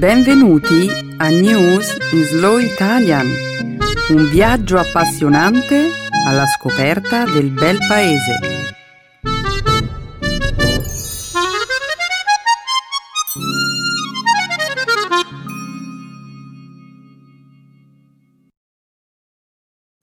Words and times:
Benvenuti 0.00 0.88
a 1.18 1.28
News 1.28 1.94
in 2.12 2.24
Slow 2.24 2.56
Italian, 2.56 3.26
un 4.08 4.30
viaggio 4.30 4.78
appassionante 4.78 5.90
alla 6.26 6.46
scoperta 6.46 7.26
del 7.26 7.50
bel 7.50 7.76
paese. 7.86 8.38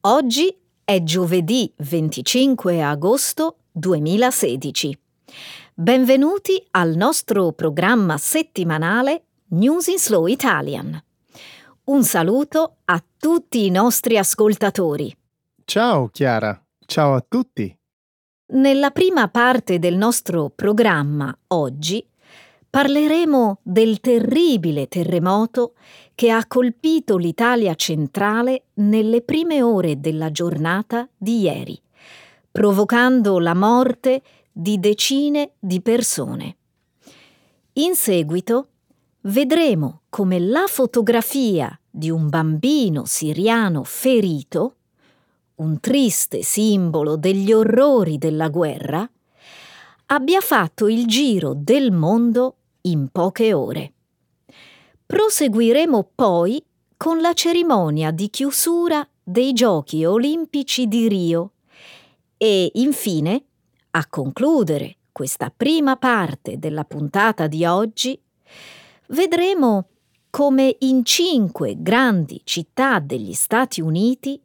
Oggi 0.01 0.55
è 0.83 1.01
giovedì 1.01 1.73
25 1.75 2.83
agosto 2.83 3.61
2016. 3.71 4.99
Benvenuti 5.73 6.63
al 6.71 6.95
nostro 6.95 7.51
programma 7.51 8.19
settimanale 8.19 9.26
News 9.49 9.87
in 9.87 9.97
Slow 9.97 10.27
Italian. 10.27 11.01
Un 11.85 12.03
saluto 12.03 12.79
a 12.83 13.01
tutti 13.17 13.65
i 13.65 13.69
nostri 13.69 14.17
ascoltatori. 14.17 15.15
Ciao 15.63 16.09
Chiara, 16.09 16.61
ciao 16.85 17.13
a 17.13 17.25
tutti. 17.25 17.73
Nella 18.47 18.91
prima 18.91 19.29
parte 19.29 19.79
del 19.79 19.95
nostro 19.95 20.51
programma 20.53 21.33
oggi 21.47 22.05
parleremo 22.69 23.59
del 23.63 24.01
terribile 24.01 24.89
terremoto 24.89 25.75
che 26.13 26.29
ha 26.29 26.45
colpito 26.45 27.15
l'Italia 27.15 27.73
centrale 27.75 28.65
nelle 28.73 29.21
prime 29.21 29.61
ore 29.61 30.01
della 30.01 30.29
giornata 30.29 31.07
di 31.15 31.39
ieri, 31.39 31.81
provocando 32.51 33.39
la 33.39 33.55
morte 33.55 34.21
di 34.51 34.77
decine 34.77 35.51
di 35.57 35.79
persone. 35.79 36.57
In 37.75 37.95
seguito 37.95 38.71
vedremo 39.21 40.01
come 40.09 40.39
la 40.39 40.65
fotografia 40.67 41.79
di 41.89 42.09
un 42.09 42.29
bambino 42.29 43.05
siriano 43.05 43.83
ferito, 43.83 44.75
un 45.55 45.79
triste 45.79 46.43
simbolo 46.43 47.17
degli 47.17 47.51
orrori 47.51 48.17
della 48.17 48.49
guerra, 48.49 49.09
abbia 50.07 50.39
fatto 50.41 50.87
il 50.87 51.05
giro 51.05 51.53
del 51.55 51.91
mondo 51.91 52.55
in 52.81 53.09
poche 53.11 53.53
ore. 53.53 53.93
Proseguiremo 55.05 56.11
poi 56.13 56.63
con 56.95 57.21
la 57.21 57.33
cerimonia 57.33 58.11
di 58.11 58.29
chiusura 58.29 59.07
dei 59.23 59.53
Giochi 59.53 60.05
olimpici 60.05 60.87
di 60.87 61.07
Rio 61.07 61.51
e 62.37 62.69
infine, 62.75 63.43
a 63.91 64.07
concludere 64.07 64.97
questa 65.11 65.51
prima 65.55 65.95
parte 65.95 66.59
della 66.59 66.83
puntata 66.83 67.47
di 67.47 67.65
oggi, 67.65 68.19
vedremo 69.09 69.89
come 70.29 70.75
in 70.79 71.03
cinque 71.03 71.75
grandi 71.77 72.41
città 72.43 72.99
degli 72.99 73.33
Stati 73.33 73.81
Uniti 73.81 74.41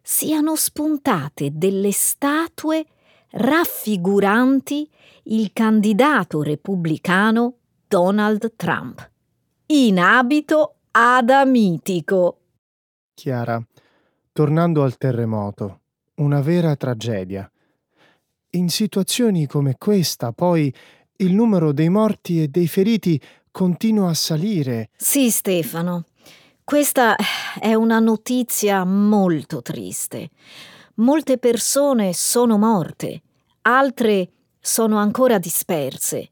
siano 0.00 0.54
spuntate 0.54 1.50
delle 1.52 1.90
statue 1.92 2.86
raffiguranti 3.30 4.88
il 5.24 5.52
candidato 5.52 6.42
repubblicano 6.42 7.54
Donald 7.88 8.54
Trump, 8.56 9.10
in 9.66 9.98
abito 9.98 10.76
adamitico. 10.92 12.40
Chiara, 13.14 13.60
tornando 14.32 14.82
al 14.82 14.96
terremoto, 14.96 15.80
una 16.16 16.40
vera 16.40 16.76
tragedia. 16.76 17.50
In 18.50 18.68
situazioni 18.68 19.46
come 19.46 19.76
questa, 19.76 20.32
poi, 20.32 20.72
il 21.16 21.34
numero 21.34 21.72
dei 21.72 21.88
morti 21.88 22.42
e 22.42 22.48
dei 22.48 22.68
feriti 22.68 23.20
continua 23.56 24.10
a 24.10 24.14
salire. 24.14 24.90
Sì, 24.98 25.30
Stefano. 25.30 26.04
Questa 26.62 27.16
è 27.58 27.72
una 27.72 28.00
notizia 28.00 28.84
molto 28.84 29.62
triste. 29.62 30.28
Molte 30.96 31.38
persone 31.38 32.12
sono 32.12 32.58
morte, 32.58 33.22
altre 33.62 34.28
sono 34.60 34.98
ancora 34.98 35.38
disperse 35.38 36.28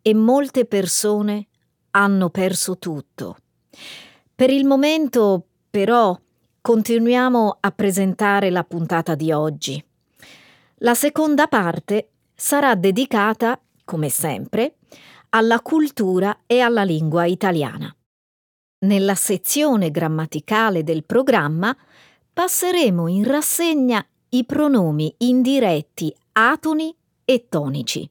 e 0.00 0.14
molte 0.14 0.64
persone 0.64 1.48
hanno 1.90 2.30
perso 2.30 2.78
tutto. 2.78 3.38
Per 4.32 4.50
il 4.50 4.64
momento, 4.64 5.46
però, 5.70 6.16
continuiamo 6.60 7.56
a 7.58 7.70
presentare 7.72 8.48
la 8.48 8.62
puntata 8.62 9.16
di 9.16 9.32
oggi. 9.32 9.84
La 10.76 10.94
seconda 10.94 11.48
parte 11.48 12.10
sarà 12.32 12.76
dedicata, 12.76 13.60
come 13.84 14.08
sempre, 14.08 14.76
alla 15.30 15.60
cultura 15.60 16.40
e 16.46 16.60
alla 16.60 16.82
lingua 16.82 17.24
italiana. 17.24 17.94
Nella 18.82 19.14
sezione 19.14 19.90
grammaticale 19.90 20.82
del 20.82 21.04
programma 21.04 21.76
passeremo 22.32 23.08
in 23.08 23.24
rassegna 23.24 24.04
i 24.30 24.44
pronomi 24.44 25.14
indiretti 25.18 26.14
atoni 26.32 26.94
e 27.24 27.46
tonici. 27.48 28.08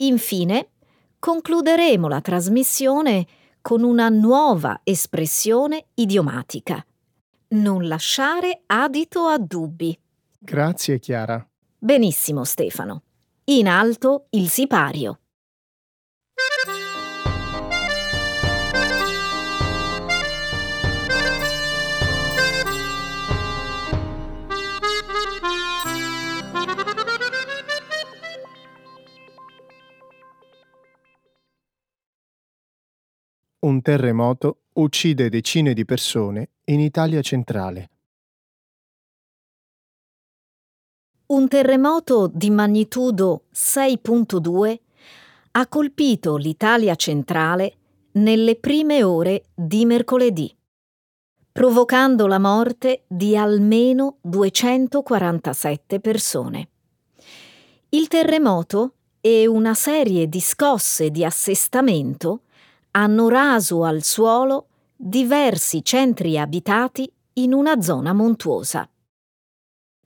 Infine, 0.00 0.70
concluderemo 1.18 2.08
la 2.08 2.20
trasmissione 2.20 3.26
con 3.60 3.82
una 3.82 4.08
nuova 4.08 4.80
espressione 4.84 5.86
idiomatica. 5.94 6.84
Non 7.48 7.86
lasciare 7.86 8.62
adito 8.66 9.26
a 9.26 9.38
dubbi. 9.38 9.98
Grazie 10.38 10.98
Chiara. 10.98 11.46
Benissimo 11.78 12.44
Stefano. 12.44 13.02
In 13.44 13.68
alto 13.68 14.26
il 14.30 14.48
sipario. 14.48 15.20
Un 33.68 33.82
terremoto 33.82 34.60
uccide 34.76 35.28
decine 35.28 35.74
di 35.74 35.84
persone 35.84 36.52
in 36.70 36.80
Italia 36.80 37.20
centrale. 37.20 37.90
Un 41.26 41.46
terremoto 41.48 42.30
di 42.32 42.48
magnitudo 42.48 43.42
6.2 43.54 44.78
ha 45.50 45.66
colpito 45.66 46.36
l'Italia 46.36 46.94
centrale 46.94 47.74
nelle 48.12 48.56
prime 48.56 49.02
ore 49.02 49.48
di 49.54 49.84
mercoledì, 49.84 50.50
provocando 51.52 52.26
la 52.26 52.38
morte 52.38 53.04
di 53.06 53.36
almeno 53.36 54.16
247 54.22 56.00
persone. 56.00 56.68
Il 57.90 58.08
terremoto 58.08 58.94
e 59.20 59.46
una 59.46 59.74
serie 59.74 60.26
di 60.26 60.40
scosse 60.40 61.10
di 61.10 61.22
assestamento 61.22 62.44
hanno 62.98 63.28
raso 63.28 63.84
al 63.84 64.02
suolo 64.02 64.66
diversi 64.96 65.84
centri 65.84 66.36
abitati 66.36 67.10
in 67.34 67.52
una 67.52 67.80
zona 67.80 68.12
montuosa. 68.12 68.90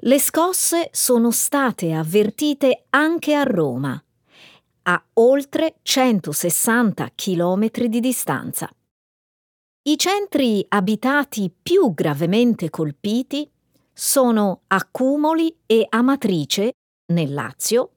Le 0.04 0.18
scosse 0.18 0.90
sono 0.92 1.30
state 1.30 1.94
avvertite 1.94 2.84
anche 2.90 3.34
a 3.34 3.44
Roma, 3.44 4.02
a 4.82 5.04
oltre 5.14 5.76
160 5.80 7.12
km 7.14 7.70
di 7.86 8.00
distanza. 8.00 8.70
I 9.84 9.96
centri 9.96 10.64
abitati 10.68 11.50
più 11.62 11.94
gravemente 11.94 12.68
colpiti 12.68 13.50
sono 13.90 14.62
Accumoli 14.66 15.56
e 15.64 15.86
Amatrice, 15.88 16.72
nel 17.12 17.32
Lazio, 17.32 17.92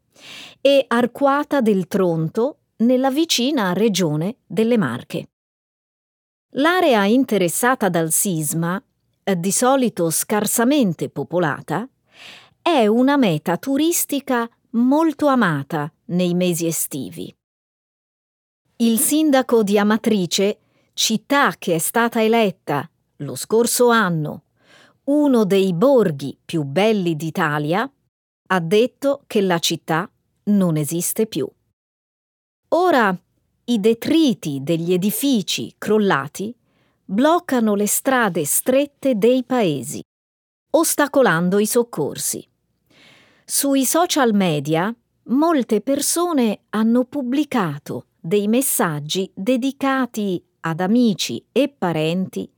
e 0.61 0.85
Arquata 0.87 1.59
del 1.59 1.87
Tronto, 1.87 2.59
nella 2.77 3.09
vicina 3.09 3.73
regione 3.73 4.37
delle 4.45 4.77
Marche. 4.77 5.29
L'area 6.55 7.05
interessata 7.05 7.89
dal 7.89 8.11
sisma, 8.11 8.81
eh, 9.23 9.39
di 9.39 9.51
solito 9.51 10.09
scarsamente 10.09 11.09
popolata, 11.09 11.87
è 12.61 12.87
una 12.87 13.17
meta 13.17 13.57
turistica 13.57 14.49
molto 14.71 15.27
amata 15.27 15.91
nei 16.05 16.33
mesi 16.33 16.65
estivi. 16.65 17.33
Il 18.77 18.99
sindaco 18.99 19.63
di 19.63 19.77
Amatrice, 19.77 20.59
città 20.93 21.53
che 21.57 21.75
è 21.75 21.77
stata 21.79 22.21
eletta 22.23 22.89
lo 23.17 23.35
scorso 23.35 23.89
anno 23.89 24.45
uno 25.05 25.43
dei 25.43 25.73
borghi 25.73 26.37
più 26.43 26.63
belli 26.63 27.15
d'Italia, 27.15 27.89
ha 28.47 28.59
detto 28.59 29.23
che 29.27 29.41
la 29.41 29.59
città 29.59 30.09
non 30.45 30.77
esiste 30.77 31.27
più. 31.27 31.47
Ora 32.69 33.17
i 33.65 33.79
detriti 33.79 34.59
degli 34.61 34.93
edifici 34.93 35.73
crollati 35.77 36.53
bloccano 37.03 37.75
le 37.75 37.87
strade 37.87 38.45
strette 38.45 39.15
dei 39.15 39.43
paesi, 39.43 40.01
ostacolando 40.71 41.59
i 41.59 41.67
soccorsi. 41.67 42.45
Sui 43.43 43.85
social 43.85 44.33
media 44.33 44.93
molte 45.29 45.81
persone 45.81 46.61
hanno 46.69 47.05
pubblicato 47.05 48.07
dei 48.19 48.47
messaggi 48.47 49.29
dedicati 49.33 50.43
ad 50.61 50.79
amici 50.79 51.43
e 51.51 51.69
parenti 51.69 52.51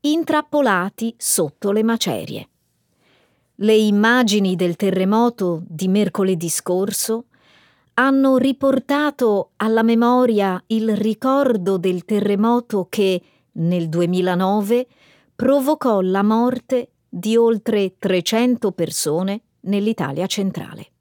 intrappolati 0.00 1.14
sotto 1.16 1.72
le 1.72 1.82
macerie. 1.82 2.48
Le 3.56 3.74
immagini 3.74 4.56
del 4.56 4.76
terremoto 4.76 5.62
di 5.66 5.88
mercoledì 5.88 6.48
scorso 6.48 7.26
hanno 8.00 8.38
riportato 8.38 9.50
alla 9.56 9.82
memoria 9.82 10.62
il 10.68 10.96
ricordo 10.96 11.76
del 11.76 12.06
terremoto 12.06 12.86
che, 12.88 13.22
nel 13.52 13.90
2009, 13.90 14.86
provocò 15.36 16.00
la 16.00 16.22
morte 16.22 16.92
di 17.06 17.36
oltre 17.36 17.98
300 17.98 18.72
persone 18.72 19.42
nell'Italia 19.60 20.26
centrale. 20.26 20.92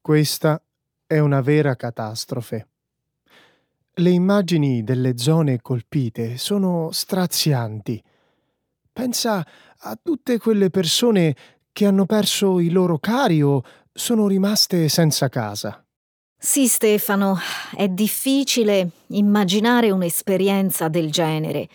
Questa 0.00 0.62
è 1.04 1.18
una 1.18 1.40
vera 1.40 1.74
catastrofe. 1.74 2.68
Le 3.94 4.10
immagini 4.10 4.84
delle 4.84 5.18
zone 5.18 5.60
colpite 5.60 6.38
sono 6.38 6.90
strazianti. 6.92 8.00
Pensa 8.92 9.44
a 9.78 9.98
tutte 10.00 10.38
quelle 10.38 10.70
persone 10.70 11.34
che 11.72 11.86
hanno 11.86 12.06
perso 12.06 12.60
i 12.60 12.70
loro 12.70 12.98
cari 12.98 13.42
o 13.42 13.62
sono 13.98 14.28
rimaste 14.28 14.88
senza 14.88 15.28
casa. 15.28 15.84
Sì, 16.40 16.68
Stefano, 16.68 17.36
è 17.74 17.88
difficile 17.88 18.90
immaginare 19.08 19.90
un'esperienza 19.90 20.86
del 20.86 21.10
genere. 21.10 21.68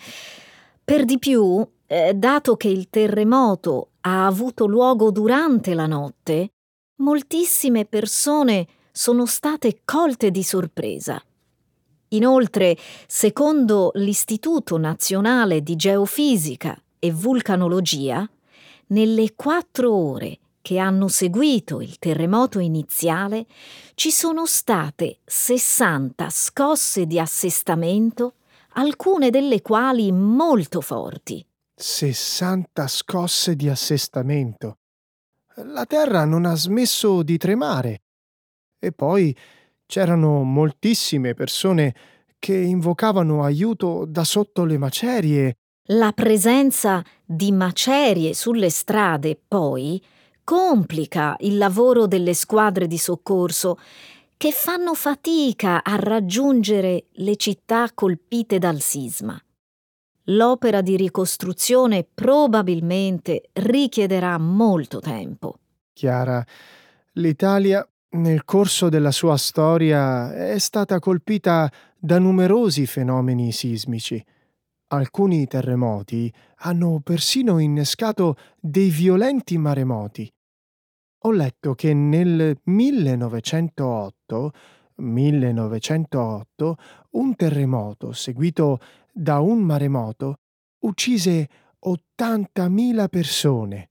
Per 0.85 1.03
di 1.03 1.19
più, 1.19 1.67
eh, 1.85 2.13
dato 2.13 2.55
che 2.55 2.69
il 2.69 2.89
terremoto 2.89 3.89
ha 4.01 4.25
avuto 4.25 4.65
luogo 4.65 5.11
durante 5.11 5.73
la 5.73 5.85
notte, 5.85 6.53
moltissime 7.01 7.83
persone 7.83 8.67
sono 8.89 9.25
state 9.25 9.81
colte 9.83 10.31
di 10.31 10.43
sorpresa. 10.43 11.21
Inoltre, 12.09 12.77
secondo 13.05 13.91
l'Istituto 13.95 14.77
Nazionale 14.77 15.61
di 15.61 15.75
Geofisica 15.75 16.81
e 16.99 17.11
Vulcanologia, 17.11 18.25
nelle 18.87 19.33
quattro 19.35 19.93
ore 19.93 20.37
che 20.63 20.79
hanno 20.79 21.09
seguito 21.09 21.81
il 21.81 21.99
terremoto 21.99 22.57
iniziale 22.57 23.45
ci 23.95 24.11
sono 24.11 24.45
state 24.45 25.19
60 25.25 26.29
scosse 26.29 27.05
di 27.05 27.19
assestamento, 27.19 28.35
alcune 28.75 29.29
delle 29.29 29.61
quali 29.61 30.11
molto 30.13 30.79
forti. 30.79 31.45
60 31.75 32.87
scosse 32.87 33.57
di 33.57 33.67
assestamento. 33.67 34.77
La 35.65 35.85
terra 35.85 36.23
non 36.23 36.45
ha 36.45 36.55
smesso 36.55 37.23
di 37.23 37.37
tremare. 37.37 38.03
E 38.79 38.93
poi 38.93 39.35
c'erano 39.85 40.43
moltissime 40.43 41.33
persone 41.33 41.93
che 42.39 42.55
invocavano 42.55 43.43
aiuto 43.43 44.05
da 44.07 44.23
sotto 44.23 44.63
le 44.63 44.77
macerie. 44.77 45.57
La 45.87 46.13
presenza 46.13 47.03
di 47.25 47.51
macerie 47.51 48.33
sulle 48.33 48.69
strade, 48.69 49.37
poi, 49.45 50.01
complica 50.43 51.35
il 51.39 51.57
lavoro 51.57 52.07
delle 52.07 52.33
squadre 52.33 52.87
di 52.87 52.97
soccorso 52.97 53.77
che 54.37 54.51
fanno 54.51 54.93
fatica 54.93 55.83
a 55.83 55.95
raggiungere 55.95 57.05
le 57.11 57.35
città 57.37 57.89
colpite 57.93 58.59
dal 58.59 58.81
sisma. 58.81 59.41
L'opera 60.27 60.81
di 60.81 60.97
ricostruzione 60.97 62.05
probabilmente 62.11 63.49
richiederà 63.53 64.37
molto 64.37 64.99
tempo. 64.99 65.59
Chiara, 65.93 66.45
l'Italia 67.13 67.87
nel 68.11 68.43
corso 68.45 68.89
della 68.89 69.11
sua 69.11 69.37
storia 69.37 70.33
è 70.33 70.59
stata 70.59 70.99
colpita 70.99 71.71
da 71.97 72.19
numerosi 72.19 72.85
fenomeni 72.85 73.51
sismici. 73.51 74.23
Alcuni 74.87 75.47
terremoti 75.47 76.33
hanno 76.57 77.01
persino 77.03 77.59
innescato 77.59 78.35
dei 78.59 78.89
violenti 78.89 79.57
maremoti. 79.57 80.32
Ho 81.25 81.31
letto 81.31 81.73
che 81.73 81.93
nel 81.93 82.57
1908, 82.63 84.51
1908 84.95 86.77
un 87.11 87.35
terremoto 87.37 88.11
seguito 88.11 88.79
da 89.09 89.39
un 89.39 89.59
maremoto 89.59 90.39
uccise 90.79 91.47
80.000 91.85 93.07
persone. 93.07 93.87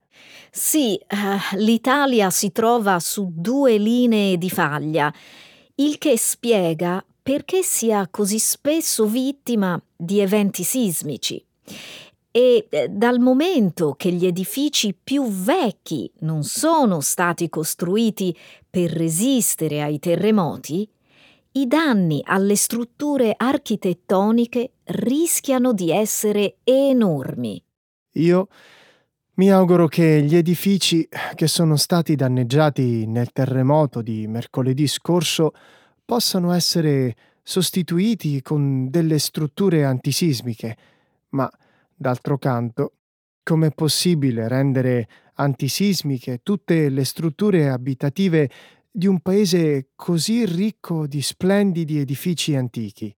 Sì, 0.50 1.00
uh, 1.08 1.56
l'Italia 1.56 2.28
si 2.28 2.52
trova 2.52 3.00
su 3.00 3.32
due 3.34 3.78
linee 3.78 4.36
di 4.36 4.50
faglia, 4.50 5.10
il 5.76 5.96
che 5.96 6.18
spiega 6.18 7.02
perché 7.22 7.62
sia 7.62 8.08
così 8.10 8.38
spesso 8.38 9.06
vittima 9.06 9.82
di 9.96 10.20
eventi 10.20 10.64
sismici. 10.64 11.42
E 12.34 12.66
eh, 12.68 12.88
dal 12.88 13.20
momento 13.20 13.92
che 13.92 14.10
gli 14.10 14.24
edifici 14.24 14.94
più 14.94 15.28
vecchi 15.30 16.10
non 16.20 16.42
sono 16.44 17.00
stati 17.00 17.50
costruiti 17.50 18.34
per 18.68 18.90
resistere 18.90 19.82
ai 19.82 19.98
terremoti, 19.98 20.88
i 21.52 21.66
danni 21.66 22.22
alle 22.24 22.56
strutture 22.56 23.34
architettoniche 23.36 24.70
rischiano 24.84 25.74
di 25.74 25.90
essere 25.90 26.56
enormi. 26.64 27.62
Io 28.12 28.48
mi 29.34 29.50
auguro 29.50 29.86
che 29.86 30.22
gli 30.22 30.34
edifici 30.34 31.06
che 31.34 31.46
sono 31.46 31.76
stati 31.76 32.14
danneggiati 32.16 33.06
nel 33.06 33.32
terremoto 33.32 34.00
di 34.00 34.26
mercoledì 34.26 34.86
scorso 34.86 35.52
possano 36.04 36.52
essere 36.52 37.14
sostituiti 37.42 38.40
con 38.40 38.88
delle 38.90 39.18
strutture 39.18 39.84
antisismiche, 39.84 40.76
ma 41.30 41.50
d'altro 42.02 42.36
canto, 42.38 42.96
com'è 43.42 43.70
possibile 43.72 44.48
rendere 44.48 45.08
antisismiche 45.36 46.40
tutte 46.42 46.90
le 46.90 47.04
strutture 47.06 47.70
abitative 47.70 48.50
di 48.90 49.06
un 49.06 49.20
paese 49.20 49.92
così 49.96 50.44
ricco 50.44 51.06
di 51.06 51.22
splendidi 51.22 51.98
edifici 51.98 52.54
antichi? 52.56 53.16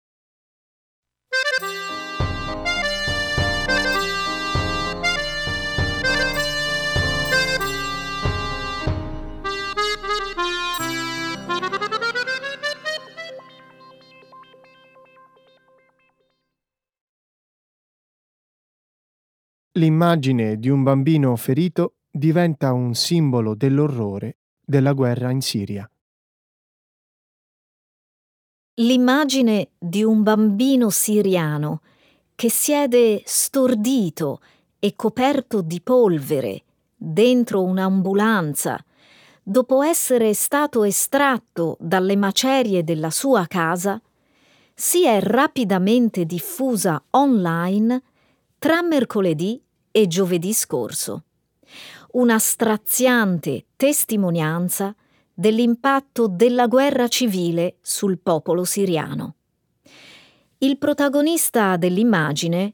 L'immagine 19.76 20.60
di 20.60 20.70
un 20.70 20.84
bambino 20.84 21.36
ferito 21.36 21.96
diventa 22.12 22.74
un 22.74 22.94
simbolo 22.94 23.56
dell'orrore 23.56 24.38
della 24.64 24.94
guerra 24.94 25.32
in 25.32 25.42
Siria. 25.42 25.90
L'immagine 28.76 29.72
di 29.80 30.04
un 30.04 30.22
bambino 30.22 30.92
siriano 30.92 31.82
che 32.36 32.52
siede 32.52 33.24
stordito 33.26 34.42
e 34.78 34.96
coperto 34.96 35.64
di 35.64 35.82
polvere 35.82 36.64
dentro 36.96 37.64
un'ambulanza 37.64 38.80
dopo 39.42 39.82
essere 39.82 40.36
stato 40.36 40.84
estratto 40.84 41.78
dalle 41.80 42.16
macerie 42.16 42.84
della 42.84 43.10
sua 43.10 43.48
casa, 43.48 44.00
si 44.76 45.08
è 45.08 45.20
rapidamente 45.20 46.26
diffusa 46.26 47.04
online 47.10 48.04
tra 48.60 48.82
mercoledì 48.82 49.63
e 49.96 50.08
giovedì 50.08 50.54
scorso. 50.54 51.26
Una 52.14 52.40
straziante 52.40 53.68
testimonianza 53.76 54.96
dell'impatto 55.32 56.28
della 56.28 56.66
guerra 56.66 57.08
civile 57.08 57.78
sul 57.82 58.18
popolo 58.18 58.64
siriano. 58.64 59.36
Il 60.58 60.80
protagonista 60.80 61.78
dell'immagine, 61.78 62.74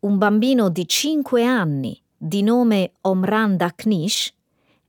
un 0.00 0.18
bambino 0.18 0.68
di 0.68 0.88
5 0.88 1.44
anni 1.44 2.02
di 2.16 2.42
nome 2.42 2.94
Omran 3.02 3.56
Daknish, 3.56 4.34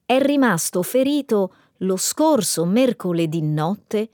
è 0.04 0.20
rimasto 0.20 0.82
ferito 0.82 1.54
lo 1.82 1.98
scorso 1.98 2.66
mercoledì 2.66 3.42
notte 3.44 4.10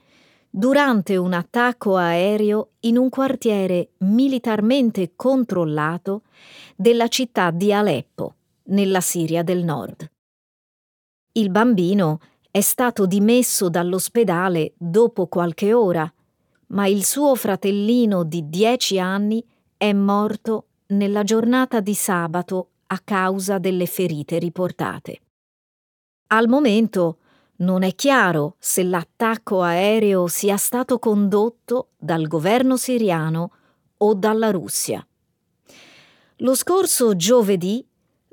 durante 0.56 1.16
un 1.16 1.32
attacco 1.32 1.96
aereo 1.96 2.74
in 2.80 2.96
un 2.96 3.08
quartiere 3.08 3.94
militarmente 3.98 5.14
controllato 5.16 6.22
della 6.76 7.08
città 7.08 7.50
di 7.50 7.72
Aleppo, 7.72 8.36
nella 8.66 9.00
Siria 9.00 9.42
del 9.42 9.64
Nord. 9.64 10.08
Il 11.32 11.50
bambino 11.50 12.20
è 12.52 12.60
stato 12.60 13.04
dimesso 13.04 13.68
dall'ospedale 13.68 14.74
dopo 14.76 15.26
qualche 15.26 15.72
ora, 15.72 16.10
ma 16.68 16.86
il 16.86 17.04
suo 17.04 17.34
fratellino 17.34 18.22
di 18.22 18.48
dieci 18.48 19.00
anni 19.00 19.44
è 19.76 19.92
morto 19.92 20.66
nella 20.88 21.24
giornata 21.24 21.80
di 21.80 21.94
sabato 21.94 22.68
a 22.86 23.00
causa 23.02 23.58
delle 23.58 23.86
ferite 23.86 24.38
riportate. 24.38 25.20
Al 26.28 26.46
momento 26.46 27.18
Non 27.56 27.82
è 27.82 27.94
chiaro 27.94 28.56
se 28.58 28.82
l'attacco 28.82 29.62
aereo 29.62 30.26
sia 30.26 30.56
stato 30.56 30.98
condotto 30.98 31.90
dal 31.96 32.26
governo 32.26 32.76
siriano 32.76 33.52
o 33.98 34.14
dalla 34.14 34.50
Russia. 34.50 35.06
Lo 36.38 36.54
scorso 36.54 37.14
giovedì 37.14 37.86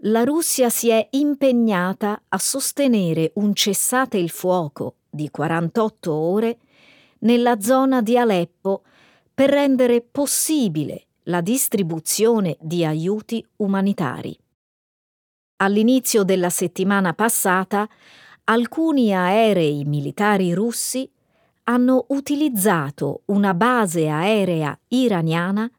la 0.06 0.24
Russia 0.24 0.70
si 0.70 0.90
è 0.90 1.08
impegnata 1.12 2.24
a 2.28 2.38
sostenere 2.40 3.32
un 3.36 3.54
cessate 3.54 4.18
il 4.18 4.32
fuoco 4.32 4.96
di 5.08 5.30
48 5.30 6.12
ore 6.12 6.58
nella 7.20 7.62
zona 7.62 8.02
di 8.02 8.18
Aleppo 8.18 8.82
per 9.32 9.52
rendere 9.52 10.02
possibile 10.02 11.06
la 11.26 11.42
distribuzione 11.42 12.58
di 12.60 12.84
aiuti 12.84 13.46
umanitari. 13.58 14.36
All'inizio 15.58 16.24
della 16.24 16.50
settimana 16.50 17.14
passata, 17.14 17.88
alcuni 18.52 19.14
aerei 19.14 19.86
militari 19.86 20.54
russi 20.54 21.10
hanno 21.64 22.06
utilizzato 22.10 23.22
una 23.28 23.54
base 23.54 24.10
aerea 24.10 24.78
iraniana 24.90 25.72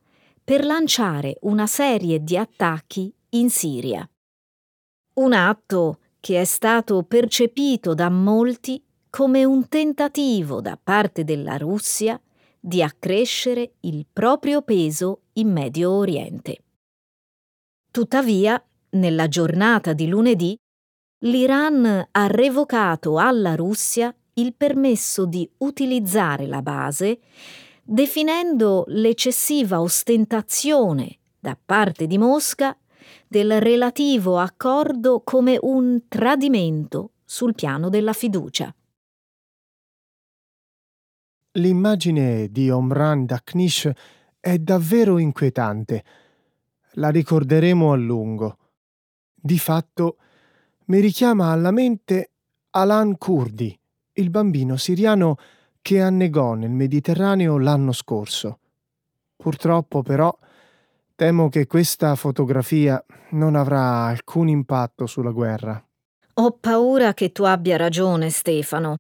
per 0.43 0.65
lanciare 0.65 1.37
una 1.43 1.67
serie 1.67 2.23
di 2.25 2.37
attacchi 2.37 3.13
in 3.31 3.51
Siria. 3.51 4.09
Un 5.15 5.35
atto 5.35 5.99
che 6.19 6.41
è 6.41 6.45
stato 6.45 7.03
percepito 7.03 7.93
da 7.93 8.09
molti 8.09 8.83
come 9.11 9.45
un 9.45 9.69
tentativo 9.69 10.63
da 10.63 10.79
parte 10.83 11.25
della 11.25 11.59
Russia 11.59 12.19
di 12.59 12.83
accrescere 12.83 13.75
il 13.81 14.07
proprio 14.11 14.63
peso 14.63 15.25
in 15.35 15.53
Medio 15.53 15.91
Oriente. 15.91 16.65
Tuttavia, 17.91 18.65
nella 18.91 19.29
giornata 19.29 19.93
di 19.93 20.07
lunedì, 20.07 20.59
l'Iran 21.23 22.09
ha 22.11 22.27
revocato 22.27 23.19
alla 23.19 23.55
Russia 23.55 24.15
il 24.35 24.55
permesso 24.55 25.27
di 25.27 25.49
utilizzare 25.59 26.47
la 26.47 26.63
base, 26.63 27.21
definendo 27.83 28.85
l'eccessiva 28.89 29.81
ostentazione 29.81 31.19
da 31.39 31.57
parte 31.63 32.07
di 32.07 32.19
Mosca 32.19 32.77
del 33.29 33.61
relativo 33.61 34.39
accordo 34.39 35.21
come 35.23 35.59
un 35.61 36.03
tradimento 36.09 37.13
sul 37.25 37.55
piano 37.55 37.89
della 37.89 38.13
fiducia. 38.13 38.75
L'immagine 41.53 42.49
di 42.51 42.71
Omran 42.71 43.27
Daknish 43.27 43.91
è 44.41 44.59
davvero 44.59 45.19
inquietante. 45.19 46.05
La 46.93 47.11
ricorderemo 47.11 47.93
a 47.93 47.97
lungo. 47.97 48.57
Di 49.35 49.59
fatto, 49.59 50.17
mi 50.87 51.01
richiama 51.01 51.51
alla 51.51 51.71
mente 51.71 52.31
Alan 52.71 53.17
Kurdi, 53.19 53.79
il 54.15 54.31
bambino 54.31 54.77
siriano 54.77 55.37
che 55.81 56.01
annegò 56.01 56.55
nel 56.55 56.71
Mediterraneo 56.71 57.59
l'anno 57.59 57.93
scorso. 57.93 58.59
Purtroppo, 59.37 60.03
però, 60.03 60.37
temo 61.15 61.49
che 61.49 61.67
questa 61.67 62.15
fotografia 62.15 63.05
non 63.31 63.57
avrà 63.57 64.07
alcun 64.07 64.49
impatto 64.49 65.07
sulla 65.07 65.31
guerra. 65.31 65.85
Ho 66.35 66.53
paura 66.53 67.13
che 67.15 67.33
tu 67.33 67.43
abbia 67.43 67.77
ragione, 67.77 68.31
Stefano. 68.31 68.97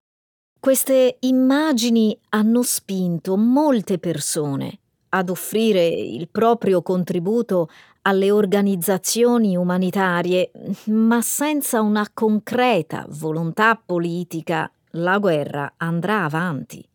Queste 0.58 1.16
immagini 1.20 2.18
hanno 2.30 2.62
spinto 2.62 3.36
molte 3.36 3.98
persone 3.98 4.78
ad 5.10 5.28
offrire 5.28 5.86
il 5.86 6.28
proprio 6.28 6.82
contributo 6.82 7.68
alle 8.02 8.30
organizzazioni 8.30 9.56
umanitarie, 9.56 10.50
ma 10.86 11.20
senza 11.22 11.80
una 11.80 12.08
concreta 12.12 13.06
volontà 13.08 13.76
politica 13.76 14.70
la 14.96 15.18
guerra 15.18 15.74
andrà 15.76 16.24
avanti. 16.24 16.86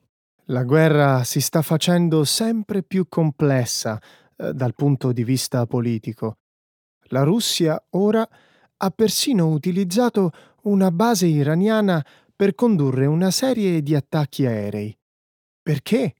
La 0.45 0.63
guerra 0.63 1.23
si 1.23 1.41
sta 1.41 1.61
facendo 1.61 2.23
sempre 2.23 2.83
più 2.83 3.07
complessa 3.09 3.99
eh, 4.35 4.53
dal 4.53 4.75
punto 4.75 5.11
di 5.11 5.23
vista 5.23 5.65
politico. 5.65 6.37
La 7.09 7.23
Russia 7.23 7.81
ora 7.91 8.27
ha 8.77 8.89
persino 8.91 9.47
utilizzato 9.49 10.31
una 10.63 10.91
base 10.91 11.25
iraniana 11.25 12.05
per 12.35 12.53
condurre 12.53 13.05
una 13.05 13.31
serie 13.31 13.81
di 13.81 13.95
attacchi 13.95 14.45
aerei. 14.45 14.95
Perché? 15.61 16.15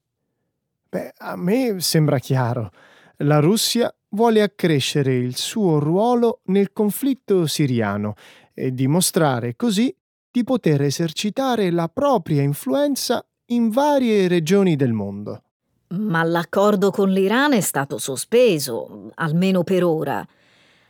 Beh, 0.90 1.14
a 1.18 1.36
me 1.36 1.80
sembra 1.80 2.18
chiaro. 2.20 2.72
La 3.18 3.40
Russia 3.40 3.94
vuole 4.10 4.42
accrescere 4.42 5.16
il 5.16 5.36
suo 5.36 5.80
ruolo 5.80 6.42
nel 6.46 6.72
conflitto 6.72 7.46
siriano 7.46 8.16
e 8.54 8.74
dimostrare 8.74 9.56
così 9.56 9.94
di 10.32 10.44
poter 10.44 10.82
esercitare 10.84 11.72
la 11.72 11.90
propria 11.90 12.42
influenza 12.42 13.26
in 13.48 13.70
varie 13.70 14.28
regioni 14.28 14.76
del 14.76 14.94
mondo. 14.94 15.42
Ma 15.90 16.24
l'accordo 16.24 16.92
con 16.92 17.10
l'Iran 17.10 17.54
è 17.54 17.62
stato 17.62 17.98
sospeso, 17.98 19.10
almeno 19.16 19.64
per 19.64 19.84
ora. 19.84 20.26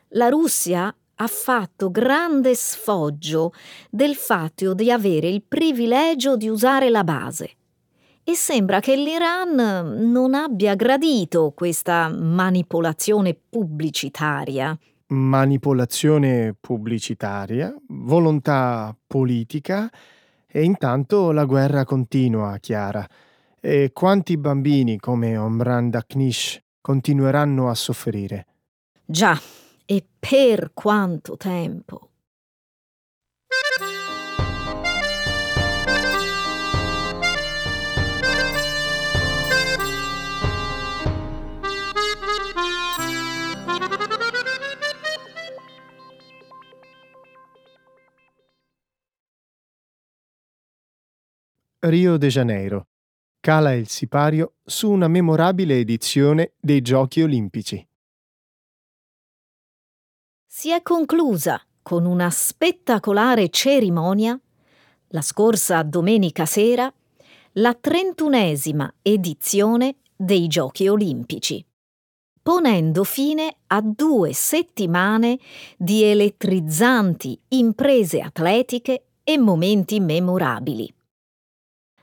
La 0.09 0.29
Russia 0.29 0.93
ha 1.19 1.27
fatto 1.27 1.91
grande 1.91 2.55
sfoggio 2.55 3.53
del 3.89 4.15
fatto 4.15 4.74
di 4.74 4.91
avere 4.91 5.27
il 5.27 5.43
privilegio 5.43 6.36
di 6.36 6.47
usare 6.47 6.89
la 6.89 7.03
base. 7.03 7.57
E 8.29 8.36
sembra 8.36 8.81
che 8.81 8.98
l'Iran 8.98 10.12
non 10.12 10.34
abbia 10.34 10.75
gradito 10.75 11.53
questa 11.55 12.10
manipolazione 12.10 13.34
pubblicitaria. 13.34 14.77
Manipolazione 15.07 16.53
pubblicitaria, 16.60 17.74
volontà 17.88 18.93
politica 19.07 19.89
e 20.46 20.62
intanto 20.62 21.31
la 21.31 21.46
guerra 21.46 21.86
continua, 21.86 22.57
Chiara. 22.57 23.07
E 23.62 23.91
quanti 23.93 24.36
bambini 24.36 25.00
come 25.00 25.38
Omran 25.38 25.89
Daknish 25.89 26.62
continueranno 26.81 27.69
a 27.69 27.75
soffrire? 27.75 28.46
Già, 29.05 29.39
e 29.86 30.05
per 30.19 30.72
quanto 30.74 31.38
tempo? 31.38 32.10
Rio 51.79 52.17
de 52.17 52.29
Janeiro. 52.29 52.88
Cala 53.39 53.74
il 53.74 53.88
sipario 53.88 54.55
su 54.63 54.89
una 54.89 55.07
memorabile 55.07 55.77
edizione 55.77 56.53
dei 56.60 56.81
Giochi 56.81 57.22
Olimpici. 57.22 57.88
Si 60.48 60.72
è 60.72 60.81
conclusa 60.81 61.62
con 61.84 62.07
una 62.07 62.31
spettacolare 62.31 63.50
cerimonia, 63.50 64.39
la 65.10 65.22
scorsa 65.22 65.84
domenica 65.84 66.48
sera, 66.48 66.91
la 67.53 67.75
trentunesima 67.75 68.91
edizione 69.03 69.98
dei 70.15 70.48
Giochi 70.48 70.88
Olimpici, 70.88 71.63
ponendo 72.41 73.03
fine 73.03 73.55
a 73.67 73.81
due 73.81 74.34
settimane 74.34 75.38
di 75.77 76.01
elettrizzanti 76.01 77.39
imprese 77.50 78.19
atletiche 78.19 79.10
e 79.24 79.38
momenti 79.38 80.00
memorabili. 80.00 80.91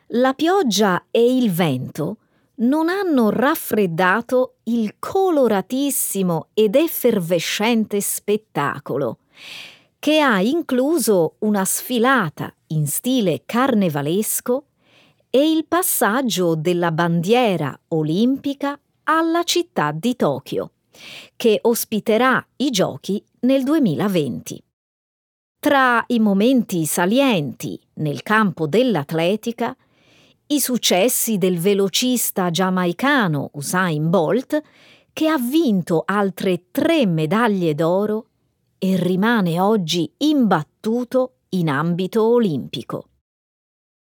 La 0.08 0.34
pioggia 0.34 1.06
e 1.10 1.36
il 1.36 1.50
vento 1.50 2.18
non 2.56 2.90
hanno 2.90 3.30
raffreddato 3.30 4.56
il 4.64 4.96
coloratissimo 4.98 6.48
ed 6.52 6.74
effervescente 6.76 8.02
spettacolo, 8.02 9.18
che 9.98 10.20
ha 10.20 10.42
incluso 10.42 11.36
una 11.38 11.64
sfilata 11.64 12.54
in 12.68 12.86
stile 12.86 13.44
carnevalesco 13.46 14.66
e 15.30 15.50
il 15.50 15.64
passaggio 15.66 16.54
della 16.54 16.92
bandiera 16.92 17.76
olimpica 17.88 18.78
alla 19.04 19.42
città 19.42 19.90
di 19.90 20.14
Tokyo, 20.16 20.72
che 21.34 21.58
ospiterà 21.62 22.46
i 22.56 22.70
giochi 22.70 23.24
nel 23.40 23.64
2020. 23.64 24.62
Tra 25.58 26.04
i 26.08 26.18
momenti 26.18 26.84
salienti 26.84 27.80
nel 27.94 28.22
campo 28.22 28.66
dell'atletica 28.66 29.74
i 30.48 30.60
successi 30.60 31.38
del 31.38 31.58
velocista 31.58 32.50
giamaicano 32.50 33.50
Usain 33.54 34.10
Bolt, 34.10 34.62
che 35.12 35.28
ha 35.28 35.38
vinto 35.38 36.02
altre 36.04 36.70
tre 36.70 37.06
medaglie 37.06 37.74
d'oro 37.74 38.26
e 38.78 38.96
rimane 38.96 39.58
oggi 39.60 40.12
imbattuto 40.18 41.36
in 41.50 41.70
ambito 41.70 42.24
olimpico. 42.24 43.08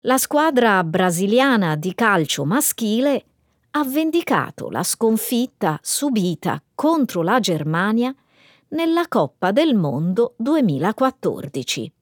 La 0.06 0.18
squadra 0.18 0.84
brasiliana 0.84 1.74
di 1.76 1.94
calcio 1.94 2.44
maschile 2.44 3.24
ha 3.70 3.84
vendicato 3.84 4.68
la 4.68 4.82
sconfitta 4.82 5.78
subita 5.82 6.62
contro 6.74 7.22
la 7.22 7.40
Germania 7.40 8.14
nella 8.68 9.08
Coppa 9.08 9.52
del 9.52 9.74
Mondo 9.74 10.34
2014. 10.38 11.92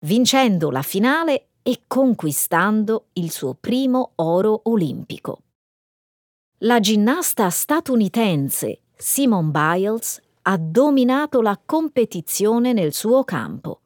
vincendo 0.00 0.70
la 0.70 0.82
finale 0.82 1.48
e 1.68 1.82
conquistando 1.88 3.06
il 3.14 3.32
suo 3.32 3.54
primo 3.54 4.12
oro 4.16 4.60
olimpico. 4.66 5.40
La 6.58 6.78
ginnasta 6.78 7.50
statunitense 7.50 8.82
Simone 8.94 9.50
Biles 9.50 10.22
ha 10.42 10.56
dominato 10.58 11.40
la 11.40 11.60
competizione 11.66 12.72
nel 12.72 12.92
suo 12.92 13.24
campo, 13.24 13.80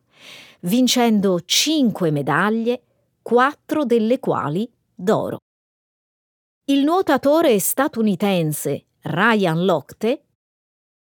vincendo 0.61 1.41
cinque 1.47 2.11
medaglie, 2.11 2.83
quattro 3.23 3.87
delle 3.87 4.19
quali 4.19 4.71
d'oro. 4.95 5.39
Il 6.67 6.85
nuotatore 6.85 7.59
statunitense 7.59 8.85
Ryan 9.01 9.65
Lochte 9.65 10.25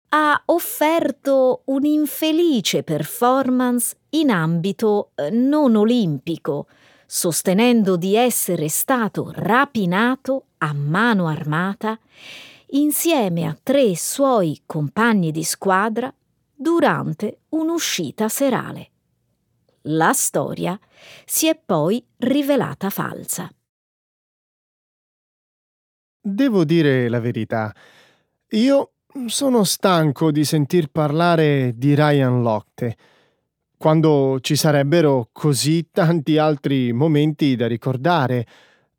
ha 0.08 0.42
offerto 0.46 1.64
un'infelice 1.66 2.82
performance 2.82 3.94
in 4.12 4.30
ambito 4.30 5.10
eh, 5.14 5.30
non 5.30 5.76
olimpico, 5.76 6.66
sostenendo 7.06 7.96
di 7.96 8.16
essere 8.16 8.68
stato 8.68 9.30
rapinato 9.34 10.46
a 10.58 10.72
mano 10.72 11.26
armata 11.26 11.98
insieme 12.74 13.46
a 13.46 13.56
tre 13.62 13.94
suoi 13.96 14.62
compagni 14.64 15.30
di 15.30 15.44
squadra 15.44 16.12
durante 16.54 17.40
un'uscita 17.50 18.28
serale. 18.28 18.90
La 19.86 20.12
storia 20.12 20.78
si 21.24 21.48
è 21.48 21.60
poi 21.62 22.04
rivelata 22.18 22.88
falsa. 22.88 23.50
Devo 26.24 26.64
dire 26.64 27.08
la 27.08 27.18
verità. 27.18 27.74
Io 28.50 28.92
sono 29.26 29.64
stanco 29.64 30.30
di 30.30 30.44
sentir 30.44 30.88
parlare 30.88 31.72
di 31.76 31.94
Ryan 31.94 32.42
Lochte, 32.42 32.96
quando 33.82 34.38
ci 34.42 34.54
sarebbero 34.54 35.30
così 35.32 35.88
tanti 35.90 36.38
altri 36.38 36.92
momenti 36.92 37.56
da 37.56 37.66
ricordare. 37.66 38.46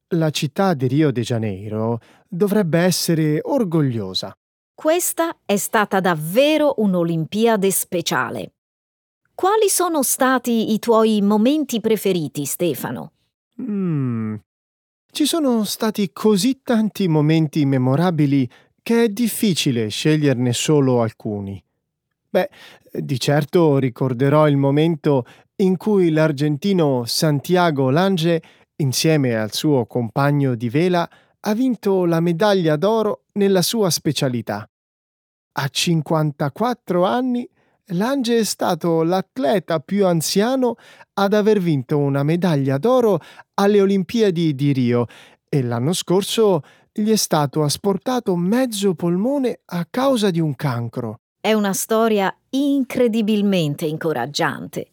La 0.09 0.29
città 0.29 0.73
di 0.73 0.87
Rio 0.87 1.09
de 1.09 1.21
Janeiro 1.21 2.01
dovrebbe 2.27 2.79
essere 2.79 3.39
orgogliosa. 3.41 4.33
Questa 4.75 5.37
è 5.45 5.55
stata 5.55 6.01
davvero 6.01 6.73
un'Olimpiade 6.79 7.71
speciale. 7.71 8.55
Quali 9.33 9.69
sono 9.69 10.03
stati 10.03 10.73
i 10.73 10.79
tuoi 10.79 11.21
momenti 11.21 11.79
preferiti, 11.79 12.43
Stefano? 12.43 13.13
Mm, 13.61 14.35
ci 15.13 15.25
sono 15.25 15.63
stati 15.63 16.09
così 16.11 16.59
tanti 16.61 17.07
momenti 17.07 17.63
memorabili 17.63 18.49
che 18.83 19.05
è 19.05 19.07
difficile 19.07 19.87
sceglierne 19.87 20.51
solo 20.51 21.01
alcuni. 21.01 21.63
Beh, 22.33 22.49
di 22.91 23.19
certo 23.19 23.77
ricorderò 23.77 24.47
il 24.47 24.57
momento 24.57 25.23
in 25.57 25.77
cui 25.77 26.09
l'argentino 26.09 27.05
Santiago 27.05 27.91
Lange, 27.91 28.41
insieme 28.77 29.35
al 29.35 29.53
suo 29.53 29.85
compagno 29.85 30.55
di 30.55 30.67
vela, 30.67 31.07
ha 31.41 31.53
vinto 31.53 32.05
la 32.05 32.19
medaglia 32.21 32.75
d'oro 32.75 33.25
nella 33.33 33.61
sua 33.61 33.91
specialità. 33.91 34.67
A 35.59 35.67
54 35.67 37.05
anni 37.05 37.47
Lange 37.91 38.39
è 38.39 38.43
stato 38.43 39.03
l'atleta 39.03 39.79
più 39.79 40.07
anziano 40.07 40.77
ad 41.13 41.33
aver 41.33 41.59
vinto 41.59 41.99
una 41.99 42.23
medaglia 42.23 42.79
d'oro 42.79 43.19
alle 43.59 43.79
Olimpiadi 43.79 44.55
di 44.55 44.73
Rio 44.73 45.05
e 45.47 45.61
l'anno 45.61 45.93
scorso 45.93 46.63
gli 46.91 47.11
è 47.11 47.15
stato 47.15 47.61
asportato 47.61 48.35
mezzo 48.35 48.95
polmone 48.95 49.59
a 49.65 49.85
causa 49.87 50.31
di 50.31 50.39
un 50.39 50.55
cancro. 50.55 51.19
È 51.45 51.51
una 51.51 51.73
storia 51.73 52.33
incredibilmente 52.51 53.85
incoraggiante. 53.85 54.91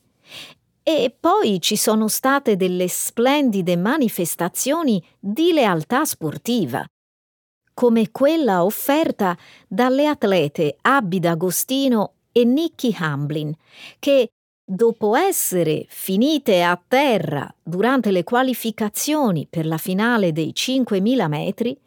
E 0.83 1.15
poi 1.17 1.61
ci 1.61 1.77
sono 1.77 2.09
state 2.09 2.57
delle 2.57 2.89
splendide 2.89 3.77
manifestazioni 3.77 5.01
di 5.21 5.53
lealtà 5.53 6.05
sportiva, 6.05 6.85
come 7.73 8.11
quella 8.11 8.65
offerta 8.65 9.39
dalle 9.69 10.09
atlete 10.09 10.77
Abby 10.81 11.21
D'Agostino 11.21 12.15
e 12.33 12.43
Nikki 12.45 12.97
Hamblin, 12.99 13.55
che 14.01 14.31
dopo 14.65 15.15
essere 15.15 15.87
finite 15.89 16.65
a 16.65 16.83
terra 16.85 17.49
durante 17.63 18.11
le 18.11 18.25
qualificazioni 18.25 19.47
per 19.49 19.67
la 19.67 19.79
finale 19.79 20.33
dei 20.33 20.51
5.000 20.53 21.29
metri, 21.29 21.79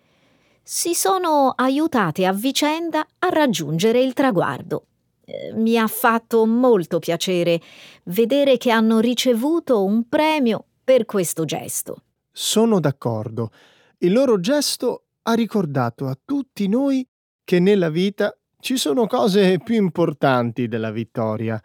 si 0.64 0.94
sono 0.94 1.50
aiutate 1.50 2.26
a 2.26 2.32
vicenda 2.32 3.06
a 3.20 3.28
raggiungere 3.28 4.02
il 4.02 4.14
traguardo. 4.14 4.86
Eh, 5.26 5.52
mi 5.54 5.78
ha 5.78 5.88
fatto 5.88 6.46
molto 6.46 7.00
piacere 7.00 7.60
vedere 8.06 8.58
che 8.58 8.72
hanno 8.72 9.00
ricevuto 9.00 9.84
un 9.84 10.08
premio 10.08 10.66
per 10.82 11.06
questo 11.06 11.44
gesto. 11.44 12.04
Sono 12.32 12.80
d'accordo. 12.80 13.52
Il 14.00 14.14
loro 14.14 14.40
gesto 14.40 15.04
ha 15.24 15.34
ricordato 15.34 16.08
a 16.08 16.18
tutti 16.24 16.68
noi 16.68 17.06
che 17.44 17.60
nella 17.60 17.90
vita 17.90 18.36
ci 18.60 18.78
sono 18.78 19.06
cose 19.06 19.60
più 19.60 19.76
importanti 19.76 20.70
della 20.70 20.92
vittoria. 20.92 21.62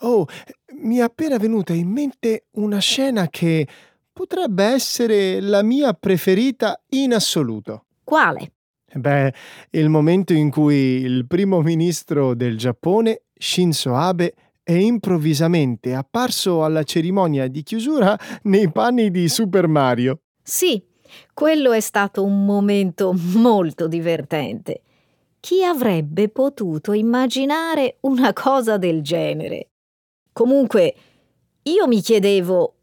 Oh, 0.00 0.26
mi 0.82 0.96
è 0.96 1.02
appena 1.02 1.36
venuta 1.38 1.72
in 1.72 1.88
mente 1.88 2.46
una 2.52 2.78
scena 2.78 3.28
che 3.28 3.66
potrebbe 4.12 4.64
essere 4.64 5.40
la 5.40 5.62
mia 5.62 5.94
preferita 5.94 6.80
in 6.90 7.14
assoluto. 7.14 7.84
Quale? 8.04 8.52
Beh, 8.94 9.34
il 9.70 9.88
momento 9.88 10.32
in 10.32 10.50
cui 10.50 11.00
il 11.00 11.26
primo 11.26 11.60
ministro 11.62 12.34
del 12.34 12.56
Giappone, 12.56 13.22
Shinzo 13.32 13.94
Abe, 13.96 14.34
è 14.62 14.72
improvvisamente 14.72 15.94
apparso 15.94 16.64
alla 16.64 16.84
cerimonia 16.84 17.48
di 17.48 17.62
chiusura 17.62 18.16
nei 18.44 18.70
panni 18.70 19.10
di 19.10 19.28
Super 19.28 19.66
Mario. 19.66 20.20
Sì, 20.42 20.82
quello 21.32 21.72
è 21.72 21.80
stato 21.80 22.24
un 22.24 22.44
momento 22.44 23.12
molto 23.34 23.88
divertente. 23.88 24.82
Chi 25.40 25.62
avrebbe 25.62 26.28
potuto 26.30 26.92
immaginare 26.92 27.98
una 28.02 28.32
cosa 28.32 28.78
del 28.78 29.02
genere? 29.02 29.68
Comunque, 30.32 30.94
io 31.62 31.86
mi 31.86 32.00
chiedevo 32.00 32.74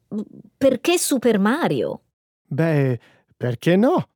perché 0.58 0.98
Super 1.00 1.40
Mario? 1.40 2.02
Beh, 2.46 3.00
perché 3.36 3.76
no? 3.76 4.10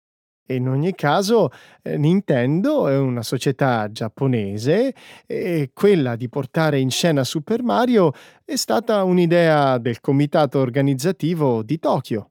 In 0.47 0.69
ogni 0.69 0.93
caso, 0.93 1.49
eh, 1.81 1.97
Nintendo 1.97 2.87
è 2.87 2.97
una 2.97 3.23
società 3.23 3.89
giapponese 3.91 4.93
e 5.25 5.71
quella 5.73 6.15
di 6.15 6.29
portare 6.29 6.79
in 6.79 6.91
scena 6.91 7.23
Super 7.23 7.63
Mario 7.63 8.11
è 8.43 8.55
stata 8.55 9.03
un'idea 9.03 9.79
del 9.79 10.01
comitato 10.01 10.59
organizzativo 10.59 11.63
di 11.63 11.79
Tokyo. 11.79 12.29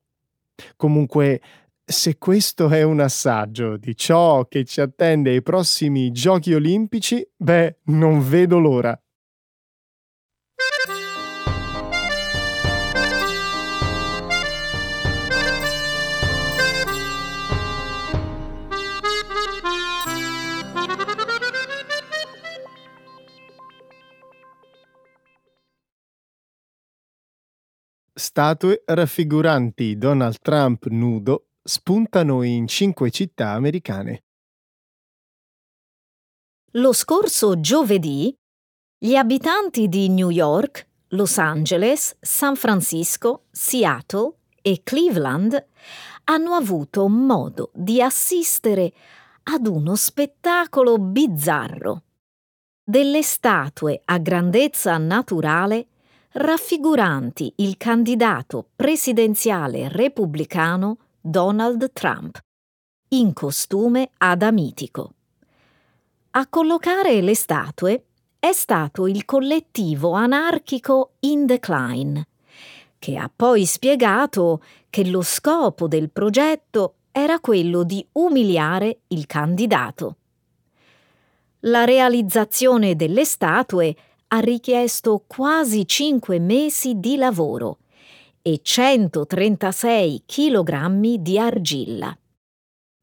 Comunque, 0.77 1.41
se 1.85 2.17
questo 2.17 2.69
è 2.69 2.83
un 2.83 3.01
assaggio 3.01 3.77
di 3.77 3.97
ciò 3.97 4.47
che 4.47 4.65
ci 4.65 4.81
attende 4.81 5.31
ai 5.31 5.43
prossimi 5.43 6.13
Giochi 6.13 6.55
Olimpici, 6.55 7.27
beh, 7.37 7.79
non 7.87 8.27
vedo 8.27 8.61
l'ora. 8.61 8.97
Statue 28.37 28.83
raffiguranti 28.87 29.97
Donald 29.97 30.41
Trump 30.41 30.87
nudo 30.87 31.51
spuntano 31.63 32.43
in 32.43 32.67
cinque 32.67 33.13
città 33.13 33.51
americane. 33.51 34.25
Lo 36.73 36.93
scorso 36.93 37.61
giovedì 37.61 38.37
gli 38.99 39.15
abitanti 39.15 39.87
di 39.89 40.09
New 40.09 40.31
York, 40.31 40.85
Los 41.11 41.39
Angeles, 41.39 42.17
San 42.19 42.57
Francisco, 42.57 43.45
Seattle 43.53 44.33
e 44.63 44.81
Cleveland 44.83 45.67
hanno 46.25 46.55
avuto 46.55 47.07
modo 47.07 47.71
di 47.73 48.03
assistere 48.03 48.93
ad 49.45 49.69
uno 49.69 49.95
spettacolo 49.95 50.99
bizzarro. 50.99 52.03
Delle 52.83 53.23
statue 53.23 54.03
a 54.05 54.19
grandezza 54.19 54.99
naturale 54.99 55.87
raffiguranti 56.37 57.53
il 57.57 57.77
candidato 57.77 58.67
presidenziale 58.75 59.89
repubblicano 59.89 60.97
Donald 61.21 61.93
Trump, 61.93 62.41
in 63.11 63.33
costume 63.33 64.11
adamitico. 64.19 65.13
A 66.31 66.49
collocare 66.49 67.21
le 67.21 67.37
statue 67.37 68.07
è 68.41 68.51
stato 68.53 69.07
il 69.07 69.25
collettivo 69.25 70.11
anarchico 70.13 71.13
In 71.21 71.47
Decline, 71.47 72.27
che 72.99 73.17
ha 73.17 73.31
poi 73.35 73.65
spiegato 73.65 74.61
che 74.91 75.09
lo 75.09 75.23
scopo 75.23 75.87
del 75.87 76.11
progetto 76.11 76.95
era 77.13 77.39
quello 77.39 77.85
di 77.85 78.05
umiliare 78.13 79.03
il 79.09 79.27
candidato. 79.27 80.17
La 81.61 81.85
realizzazione 81.85 82.97
delle 82.97 83.25
statue 83.25 83.95
ha 84.35 84.41
richiesto 84.41 85.23
quasi 85.29 85.87
cinque 85.87 86.41
mesi 86.41 86.99
di 86.99 87.15
lavoro 87.17 87.79
e 88.43 88.59
136 88.61 90.25
kg 90.27 91.19
di 91.19 91.39
argilla. 91.39 92.19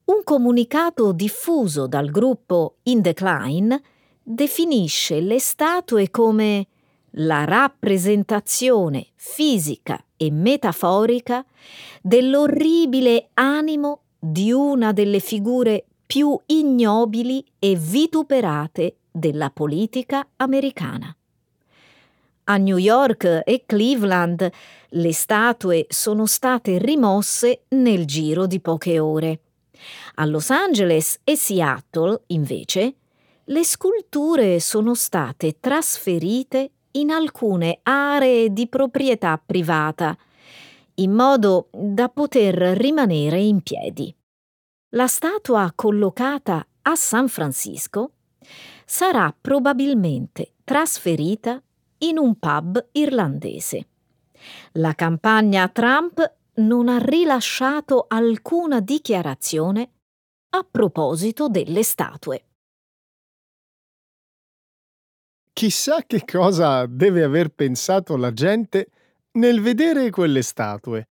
Un 0.06 0.24
comunicato 0.26 1.14
diffuso 1.14 1.88
dal 1.88 2.12
gruppo 2.12 2.80
In 2.84 3.00
Decline 3.00 3.82
definisce 4.22 5.22
le 5.22 5.40
statue 5.40 6.12
come 6.12 6.68
la 7.12 7.46
rappresentazione 7.46 9.08
fisica 9.16 10.04
e 10.18 10.32
metaforica 10.32 11.46
dell'orribile 12.02 13.30
animo 13.36 14.02
di 14.20 14.52
una 14.52 14.92
delle 14.92 15.20
figure 15.20 15.86
più 16.06 16.38
ignobili 16.48 17.42
e 17.58 17.76
vituperate 17.76 18.98
della 19.10 19.50
politica 19.50 20.28
americana. 20.36 21.16
A 22.44 22.58
New 22.58 22.78
York 22.78 23.44
e 23.46 23.64
Cleveland 23.66 24.50
le 24.90 25.14
statue 25.14 25.86
sono 25.90 26.26
state 26.26 26.78
rimosse 26.80 27.64
nel 27.70 28.06
giro 28.06 28.48
di 28.48 28.60
poche 28.60 29.00
ore. 29.00 29.40
A 30.16 30.26
Los 30.26 30.50
Angeles 30.50 31.20
e 31.24 31.36
Seattle, 31.36 32.24
invece, 32.28 32.96
le 33.46 33.64
sculture 33.64 34.60
sono 34.60 34.94
state 34.96 35.58
trasferite 35.60 36.72
in 36.92 37.10
alcune 37.10 37.80
aree 37.84 38.52
di 38.52 38.68
proprietà 38.68 39.42
privata, 39.44 40.18
in 40.96 41.12
modo 41.12 41.70
da 41.72 42.10
poter 42.10 42.56
rimanere 42.78 43.40
in 43.40 43.62
piedi. 43.62 44.14
La 44.90 45.08
statua 45.08 45.72
collocata 45.74 46.66
a 46.82 46.96
San 46.96 47.30
Francisco 47.30 48.12
sarà 48.86 49.34
probabilmente 49.40 50.54
trasferita 50.64 51.62
in 52.04 52.18
un 52.18 52.38
pub 52.38 52.90
irlandese. 52.94 53.88
La 54.74 54.94
campagna 54.94 55.68
Trump 55.70 56.36
non 56.56 56.90
ha 56.90 56.98
rilasciato 56.98 58.06
alcuna 58.08 58.80
dichiarazione 58.80 59.90
a 60.50 60.66
proposito 60.70 61.48
delle 61.48 61.84
statue. 61.84 62.46
Chissà 65.54 66.04
che 66.06 66.24
cosa 66.26 66.86
deve 66.86 67.24
aver 67.24 67.50
pensato 67.50 68.18
la 68.18 68.32
gente 68.34 68.90
nel 69.34 69.62
vedere 69.62 70.10
quelle 70.10 70.42
statue. 70.42 71.10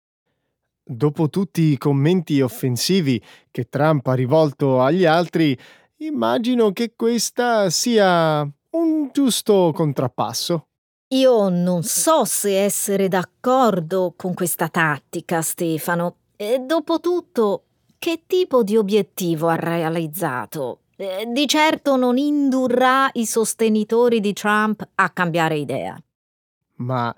Dopo 0.84 1.30
tutti 1.30 1.62
i 1.62 1.78
commenti 1.78 2.41
offensivi 2.41 3.24
che 3.52 3.69
Trump 3.69 4.06
ha 4.08 4.13
rivolto 4.13 4.82
agli 4.82 5.06
altri, 5.06 5.58
immagino 5.98 6.72
che 6.72 6.93
questa 6.96 7.69
sia 7.69 8.41
un 8.41 9.10
giusto 9.13 9.72
contrappasso. 9.74 10.67
Io 11.13 11.47
non 11.47 11.84
so 11.84 12.26
se 12.26 12.58
essere 12.58 13.08
d'accordo 13.08 14.15
con 14.17 14.34
questa 14.34 14.67
tattica, 14.67 15.43
Stefano. 15.43 16.15
E 16.36 16.58
dopotutto, 16.65 17.65
che 17.99 18.23
tipo 18.26 18.63
di 18.63 18.78
obiettivo 18.78 19.47
ha 19.47 19.56
realizzato? 19.56 20.80
Eh, 20.95 21.26
di 21.32 21.47
certo 21.47 21.97
non 21.97 22.17
indurrà 22.17 23.12
i 23.13 23.28
sostenitori 23.28 24.21
di 24.21 24.34
Trump 24.34 24.88
a 24.95 25.10
cambiare 25.12 25.58
idea. 25.58 25.95
Ma, 26.78 27.15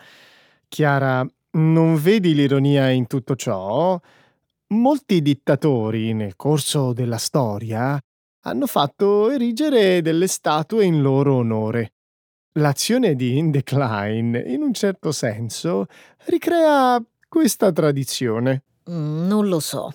Chiara, 0.68 1.26
non 1.52 1.96
vedi 1.96 2.36
l'ironia 2.36 2.90
in 2.90 3.08
tutto 3.08 3.38
ciò? 3.38 3.98
Molti 4.68 5.22
dittatori 5.22 6.12
nel 6.12 6.36
corso 6.36 6.92
della 6.92 7.18
storia 7.18 7.98
hanno 8.42 8.68
fatto 8.68 9.30
erigere 9.30 10.02
delle 10.02 10.28
statue 10.28 10.84
in 10.84 11.02
loro 11.02 11.36
onore. 11.36 11.92
L'azione 12.58 13.16
di 13.16 13.38
In 13.38 13.52
Decline, 13.52 14.40
in 14.40 14.62
un 14.62 14.74
certo 14.74 15.12
senso, 15.12 15.88
ricrea 16.28 17.04
questa 17.28 17.70
tradizione. 17.74 18.64
Mm, 18.90 19.28
non 19.28 19.50
lo 19.50 19.60
so. 19.60 19.94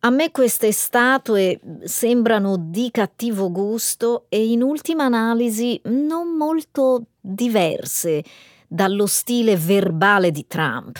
A 0.00 0.08
me 0.08 0.30
queste 0.30 0.72
statue 0.72 1.60
sembrano 1.84 2.56
di 2.58 2.90
cattivo 2.90 3.52
gusto 3.52 4.24
e 4.30 4.50
in 4.50 4.62
ultima 4.62 5.04
analisi 5.04 5.78
non 5.84 6.38
molto 6.38 7.08
diverse 7.20 8.24
dallo 8.66 9.04
stile 9.04 9.54
verbale 9.56 10.30
di 10.30 10.46
Trump. 10.46 10.96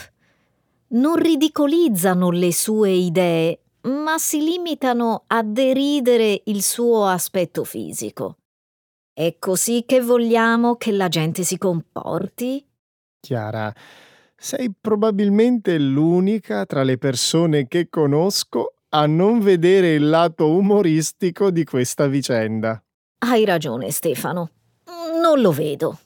Non 0.88 1.16
ridicolizzano 1.16 2.28
le 2.28 2.52
sue 2.52 2.90
idee, 2.90 3.60
ma 3.82 4.18
si 4.18 4.42
limitano 4.42 5.22
a 5.28 5.42
deridere 5.42 6.42
il 6.44 6.62
suo 6.62 7.06
aspetto 7.06 7.64
fisico. 7.64 8.36
È 9.18 9.34
così 9.40 9.82
che 9.84 10.00
vogliamo 10.00 10.76
che 10.76 10.92
la 10.92 11.08
gente 11.08 11.42
si 11.42 11.58
comporti? 11.58 12.64
Chiara, 13.18 13.74
sei 14.36 14.72
probabilmente 14.80 15.76
l'unica 15.76 16.64
tra 16.66 16.84
le 16.84 16.98
persone 16.98 17.66
che 17.66 17.88
conosco 17.88 18.74
a 18.90 19.06
non 19.06 19.40
vedere 19.40 19.94
il 19.94 20.08
lato 20.08 20.54
umoristico 20.54 21.50
di 21.50 21.64
questa 21.64 22.06
vicenda. 22.06 22.80
Hai 23.26 23.44
ragione, 23.44 23.90
Stefano. 23.90 24.50
Non 25.20 25.40
lo 25.40 25.50
vedo. 25.50 25.98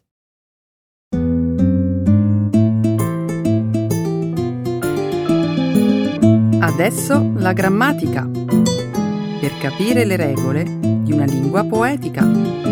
Adesso 6.61 7.33
la 7.37 7.53
grammatica. 7.53 8.27
Per 8.27 9.59
capire 9.61 10.07
le 10.07 10.17
regole 10.17 10.63
di 10.63 11.13
una 11.13 11.27
lingua 11.27 11.63
poetica. 11.65 12.72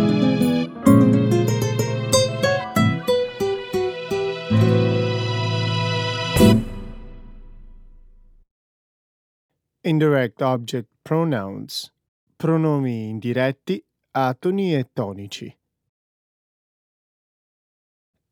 Indirect 9.90 10.40
object 10.42 10.88
pronouns. 11.02 11.92
Pronomi 12.36 13.08
indiretti, 13.08 13.84
atoni 14.12 14.72
e 14.72 14.86
tonici. 14.92 15.52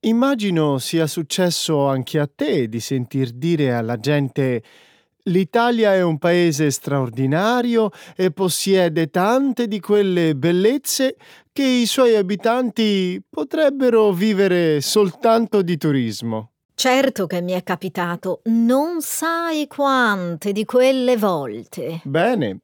Immagino 0.02 0.78
sia 0.78 1.08
successo 1.08 1.88
anche 1.88 2.20
a 2.20 2.30
te 2.32 2.68
di 2.68 2.78
sentir 2.78 3.32
dire 3.32 3.74
alla 3.74 3.98
gente 3.98 4.62
L'Italia 5.24 5.94
è 5.94 6.00
un 6.00 6.16
paese 6.18 6.70
straordinario 6.70 7.90
e 8.14 8.30
possiede 8.30 9.10
tante 9.10 9.66
di 9.66 9.80
quelle 9.80 10.36
bellezze 10.36 11.16
che 11.52 11.64
i 11.64 11.86
suoi 11.86 12.14
abitanti 12.14 13.20
potrebbero 13.28 14.12
vivere 14.12 14.80
soltanto 14.80 15.62
di 15.62 15.76
turismo. 15.76 16.52
Certo 16.78 17.26
che 17.26 17.40
mi 17.40 17.54
è 17.54 17.64
capitato, 17.64 18.40
non 18.44 19.00
sai 19.00 19.66
quante 19.66 20.52
di 20.52 20.64
quelle 20.64 21.16
volte. 21.16 22.00
Bene, 22.04 22.60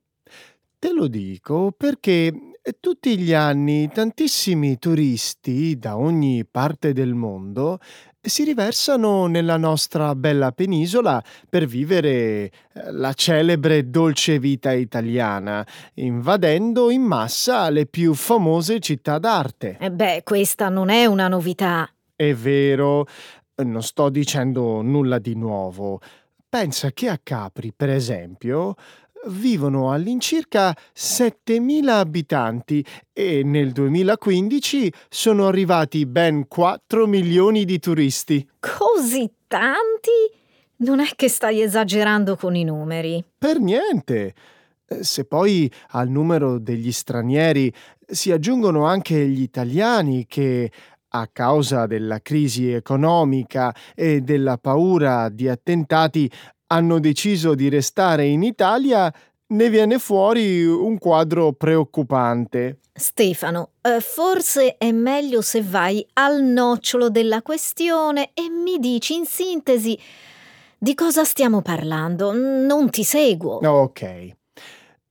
te 0.78 0.92
lo 0.92 1.08
dico 1.08 1.74
perché 1.76 2.32
tutti 2.78 3.18
gli 3.18 3.34
anni 3.34 3.90
tantissimi 3.92 4.78
turisti 4.78 5.76
da 5.80 5.96
ogni 5.96 6.46
parte 6.48 6.92
del 6.92 7.14
mondo 7.14 7.80
si 8.20 8.44
riversano 8.44 9.26
nella 9.26 9.56
nostra 9.56 10.14
bella 10.14 10.52
penisola 10.52 11.20
per 11.50 11.66
vivere 11.66 12.08
eh, 12.08 12.50
la 12.92 13.12
celebre 13.14 13.90
dolce 13.90 14.38
vita 14.38 14.70
italiana, 14.70 15.66
invadendo 15.94 16.88
in 16.88 17.02
massa 17.02 17.68
le 17.68 17.86
più 17.86 18.14
famose 18.14 18.78
città 18.78 19.18
d'arte. 19.18 19.76
E 19.80 19.90
beh, 19.90 20.20
questa 20.22 20.68
non 20.68 20.88
è 20.88 21.04
una 21.04 21.26
novità. 21.26 21.88
È 22.16 22.32
vero, 22.32 23.06
non 23.62 23.82
sto 23.82 24.08
dicendo 24.08 24.82
nulla 24.82 25.18
di 25.18 25.34
nuovo. 25.34 26.00
Pensa 26.48 26.92
che 26.92 27.08
a 27.08 27.18
Capri, 27.22 27.72
per 27.74 27.90
esempio, 27.90 28.74
vivono 29.26 29.90
all'incirca 29.90 30.76
7.000 30.94 31.88
abitanti 31.88 32.84
e 33.12 33.42
nel 33.42 33.72
2015 33.72 34.92
sono 35.08 35.46
arrivati 35.46 36.06
ben 36.06 36.46
4 36.46 37.06
milioni 37.06 37.64
di 37.64 37.78
turisti. 37.78 38.46
Così 38.60 39.30
tanti? 39.46 40.10
Non 40.76 41.00
è 41.00 41.08
che 41.14 41.28
stai 41.28 41.62
esagerando 41.62 42.36
con 42.36 42.54
i 42.54 42.64
numeri. 42.64 43.24
Per 43.38 43.58
niente. 43.58 44.34
Se 45.00 45.24
poi 45.24 45.70
al 45.90 46.08
numero 46.08 46.58
degli 46.58 46.92
stranieri 46.92 47.72
si 48.06 48.30
aggiungono 48.30 48.84
anche 48.84 49.26
gli 49.26 49.40
italiani 49.40 50.26
che 50.26 50.70
a 51.16 51.28
causa 51.32 51.86
della 51.86 52.20
crisi 52.20 52.72
economica 52.72 53.74
e 53.94 54.20
della 54.20 54.58
paura 54.58 55.28
di 55.28 55.48
attentati 55.48 56.30
hanno 56.68 56.98
deciso 56.98 57.54
di 57.54 57.68
restare 57.68 58.26
in 58.26 58.42
Italia, 58.42 59.12
ne 59.46 59.70
viene 59.70 59.98
fuori 59.98 60.64
un 60.64 60.98
quadro 60.98 61.52
preoccupante. 61.52 62.78
Stefano, 62.92 63.70
eh, 63.80 64.00
forse 64.00 64.76
è 64.76 64.90
meglio 64.90 65.40
se 65.40 65.62
vai 65.62 66.04
al 66.14 66.42
nocciolo 66.42 67.10
della 67.10 67.42
questione 67.42 68.30
e 68.34 68.48
mi 68.48 68.78
dici 68.78 69.14
in 69.14 69.24
sintesi 69.24 69.98
di 70.76 70.94
cosa 70.94 71.22
stiamo 71.22 71.62
parlando. 71.62 72.32
Non 72.32 72.90
ti 72.90 73.04
seguo. 73.04 73.58
Ok. 73.58 74.42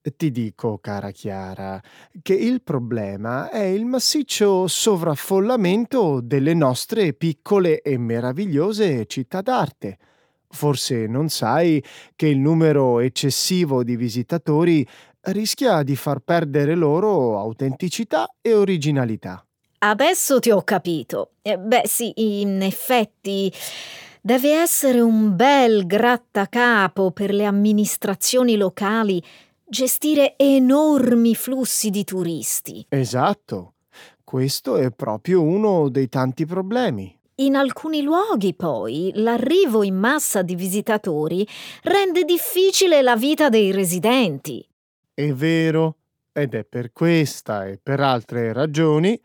Ti 0.03 0.31
dico, 0.31 0.79
cara 0.79 1.11
Chiara, 1.11 1.81
che 2.21 2.33
il 2.33 2.61
problema 2.61 3.49
è 3.49 3.63
il 3.63 3.85
massiccio 3.85 4.67
sovraffollamento 4.67 6.19
delle 6.21 6.53
nostre 6.53 7.13
piccole 7.13 7.79
e 7.81 7.97
meravigliose 7.97 9.05
città 9.05 9.39
d'arte. 9.39 9.97
Forse 10.49 11.07
non 11.07 11.29
sai 11.29 11.81
che 12.17 12.27
il 12.27 12.37
numero 12.37 12.99
eccessivo 12.99 13.81
di 13.81 13.95
visitatori 13.95 14.85
rischia 15.21 15.83
di 15.83 15.95
far 15.95 16.19
perdere 16.19 16.75
loro 16.75 17.39
autenticità 17.39 18.27
e 18.41 18.53
originalità. 18.53 19.45
Adesso 19.79 20.39
ti 20.39 20.51
ho 20.51 20.63
capito. 20.63 21.31
Eh, 21.41 21.57
beh, 21.57 21.83
sì, 21.85 22.11
in 22.41 22.61
effetti 22.61 23.49
deve 24.21 24.51
essere 24.51 24.99
un 24.99 25.33
bel 25.33 25.85
grattacapo 25.85 27.11
per 27.11 27.33
le 27.33 27.45
amministrazioni 27.45 28.57
locali 28.57 29.23
gestire 29.73 30.35
enormi 30.37 31.33
flussi 31.33 31.89
di 31.89 32.03
turisti. 32.03 32.85
Esatto. 32.89 33.73
Questo 34.23 34.77
è 34.77 34.91
proprio 34.91 35.41
uno 35.41 35.89
dei 35.89 36.09
tanti 36.09 36.45
problemi. 36.45 37.19
In 37.37 37.55
alcuni 37.55 38.03
luoghi, 38.03 38.53
poi, 38.53 39.11
l'arrivo 39.15 39.81
in 39.81 39.95
massa 39.95 40.43
di 40.43 40.53
visitatori 40.53 41.45
rende 41.81 42.23
difficile 42.23 43.01
la 43.01 43.15
vita 43.15 43.49
dei 43.49 43.71
residenti. 43.71 44.63
È 45.11 45.33
vero, 45.33 45.95
ed 46.31 46.53
è 46.53 46.63
per 46.65 46.93
questa 46.93 47.65
e 47.65 47.79
per 47.81 47.99
altre 47.99 48.53
ragioni 48.53 49.19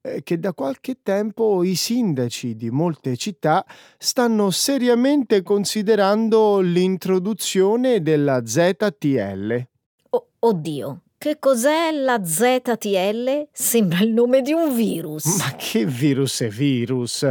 eh, 0.00 0.22
che 0.22 0.38
da 0.38 0.54
qualche 0.54 1.00
tempo 1.02 1.62
i 1.62 1.74
sindaci 1.74 2.56
di 2.56 2.70
molte 2.70 3.18
città 3.18 3.66
stanno 3.98 4.50
seriamente 4.50 5.42
considerando 5.42 6.60
l'introduzione 6.60 8.00
della 8.00 8.46
ZTL. 8.46 9.68
Oddio, 10.42 11.02
che 11.18 11.38
cos'è 11.38 11.90
la 11.92 12.24
ZTL? 12.24 13.48
Sembra 13.52 14.00
il 14.00 14.10
nome 14.10 14.40
di 14.40 14.52
un 14.52 14.74
virus. 14.74 15.36
Ma 15.36 15.54
che 15.54 15.84
virus 15.84 16.40
è 16.40 16.48
virus? 16.48 17.28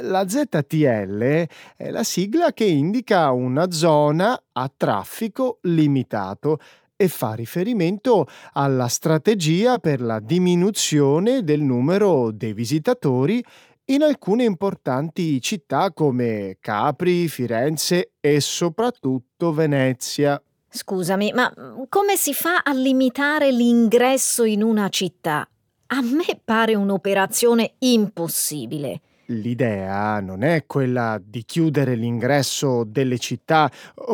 La 0.00 0.26
ZTL 0.26 1.46
è 1.76 1.90
la 1.90 2.02
sigla 2.02 2.54
che 2.54 2.64
indica 2.64 3.30
una 3.30 3.70
zona 3.70 4.42
a 4.52 4.72
traffico 4.74 5.58
limitato 5.64 6.58
e 6.96 7.08
fa 7.08 7.34
riferimento 7.34 8.26
alla 8.54 8.88
strategia 8.88 9.76
per 9.76 10.00
la 10.00 10.18
diminuzione 10.18 11.44
del 11.44 11.60
numero 11.60 12.30
dei 12.30 12.54
visitatori 12.54 13.44
in 13.88 14.02
alcune 14.02 14.44
importanti 14.44 15.42
città 15.42 15.92
come 15.92 16.56
Capri, 16.58 17.28
Firenze 17.28 18.12
e 18.18 18.40
soprattutto 18.40 19.52
Venezia. 19.52 20.40
Scusami, 20.76 21.32
ma 21.32 21.50
mm, 21.58 21.84
come 21.88 22.16
si 22.16 22.34
fa 22.34 22.58
a 22.58 22.72
limitare 22.74 23.50
l'ingresso 23.50 24.44
in 24.44 24.62
una 24.62 24.90
città? 24.90 25.48
A 25.86 26.02
me 26.02 26.38
pare 26.44 26.74
un'operazione 26.74 27.76
impossibile. 27.78 29.00
L'idea 29.26 30.20
non 30.20 30.42
è 30.42 30.66
quella 30.66 31.18
di 31.24 31.44
chiudere 31.46 31.94
l'ingresso 31.94 32.84
delle 32.84 33.18
città 33.18 33.70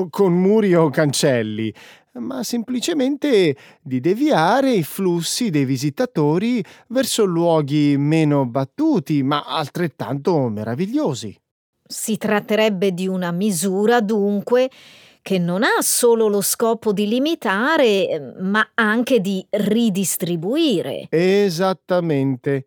con 0.09 0.33
muri 0.33 0.73
o 0.75 0.89
cancelli, 0.89 1.75
ma 2.13 2.45
semplicemente 2.45 3.57
di 3.83 3.99
deviare 3.99 4.73
i 4.73 4.85
flussi 4.85 5.51
dei 5.51 5.65
visitatori 5.65 6.65
verso 6.89 7.25
luoghi 7.25 7.97
meno 7.99 8.47
battuti, 8.47 9.25
ma 9.25 9.45
altrettanto 9.45 10.49
meravigliosi. 10.49 11.37
Si 11.85 12.17
tratterebbe 12.17 12.93
di 12.93 13.09
una 13.09 13.33
misura, 13.33 14.01
dunque, 14.01 14.71
che 15.23 15.39
non 15.39 15.63
ha 15.63 15.81
solo 15.81 16.27
lo 16.27 16.41
scopo 16.41 16.93
di 16.93 17.07
limitare, 17.07 18.35
ma 18.41 18.73
anche 18.75 19.21
di 19.21 19.45
ridistribuire. 19.49 21.07
Esattamente. 21.09 22.67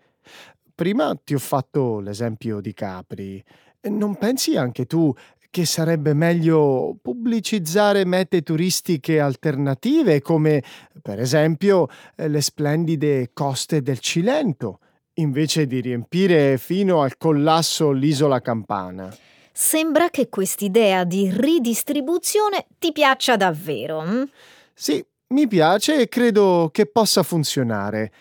Prima 0.73 1.15
ti 1.21 1.33
ho 1.33 1.39
fatto 1.39 1.99
l'esempio 1.99 2.61
di 2.61 2.73
Capri. 2.73 3.43
Non 3.83 4.15
pensi 4.15 4.55
anche 4.55 4.85
tu 4.85 5.13
che 5.51 5.65
sarebbe 5.65 6.13
meglio 6.13 6.97
pubblicizzare 7.01 8.03
mete 8.03 8.41
turistiche 8.41 9.19
alternative 9.21 10.21
come 10.21 10.61
per 11.01 11.19
esempio 11.21 11.87
le 12.15 12.41
splendide 12.41 13.29
coste 13.31 13.81
del 13.81 13.99
Cilento, 13.99 14.79
invece 15.13 15.65
di 15.65 15.79
riempire 15.79 16.57
fino 16.57 17.01
al 17.01 17.15
collasso 17.15 17.91
l'isola 17.91 18.41
campana? 18.41 19.15
Sembra 19.57 20.09
che 20.09 20.27
quest'idea 20.27 21.05
di 21.05 21.31
ridistribuzione 21.33 22.65
ti 22.77 22.91
piaccia 22.91 23.37
davvero. 23.37 24.01
Hm? 24.01 24.29
Sì, 24.73 25.01
mi 25.27 25.47
piace 25.47 25.97
e 25.97 26.09
credo 26.09 26.69
che 26.73 26.87
possa 26.87 27.23
funzionare. 27.23 28.11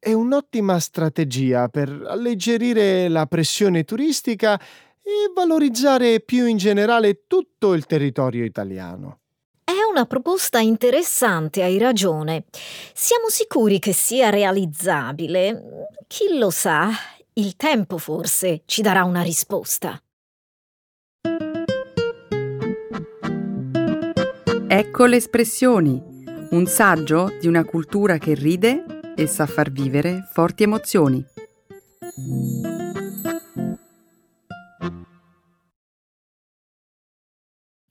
È 0.00 0.12
un'ottima 0.12 0.80
strategia 0.80 1.68
per 1.68 1.90
alleggerire 2.08 3.06
la 3.06 3.26
pressione 3.26 3.84
turistica 3.84 4.60
e 5.00 5.30
valorizzare 5.32 6.18
più 6.18 6.46
in 6.46 6.56
generale 6.56 7.22
tutto 7.28 7.74
il 7.74 7.86
territorio 7.86 8.44
italiano. 8.44 9.20
È 9.62 9.88
una 9.88 10.06
proposta 10.06 10.58
interessante, 10.58 11.62
hai 11.62 11.78
ragione. 11.78 12.46
Siamo 12.92 13.28
sicuri 13.28 13.78
che 13.78 13.92
sia 13.92 14.28
realizzabile? 14.28 15.86
Chi 16.08 16.36
lo 16.36 16.50
sa? 16.50 16.90
Il 17.34 17.54
tempo 17.54 17.96
forse 17.96 18.62
ci 18.66 18.82
darà 18.82 19.04
una 19.04 19.22
risposta. 19.22 19.96
Ecco 24.72 25.06
le 25.06 25.16
espressioni, 25.16 26.00
un 26.50 26.64
saggio 26.66 27.36
di 27.40 27.48
una 27.48 27.64
cultura 27.64 28.18
che 28.18 28.34
ride 28.34 28.84
e 29.16 29.26
sa 29.26 29.44
far 29.46 29.72
vivere 29.72 30.28
forti 30.30 30.62
emozioni. 30.62 31.26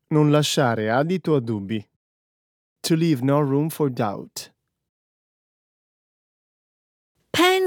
Non 0.08 0.32
lasciare 0.32 0.90
adito 0.90 1.36
a 1.36 1.42
dubbi. 1.42 1.86
To 2.80 2.96
leave 2.96 3.26
no 3.26 3.42
room 3.42 3.68
for 3.68 3.90
doubt. 3.90 4.54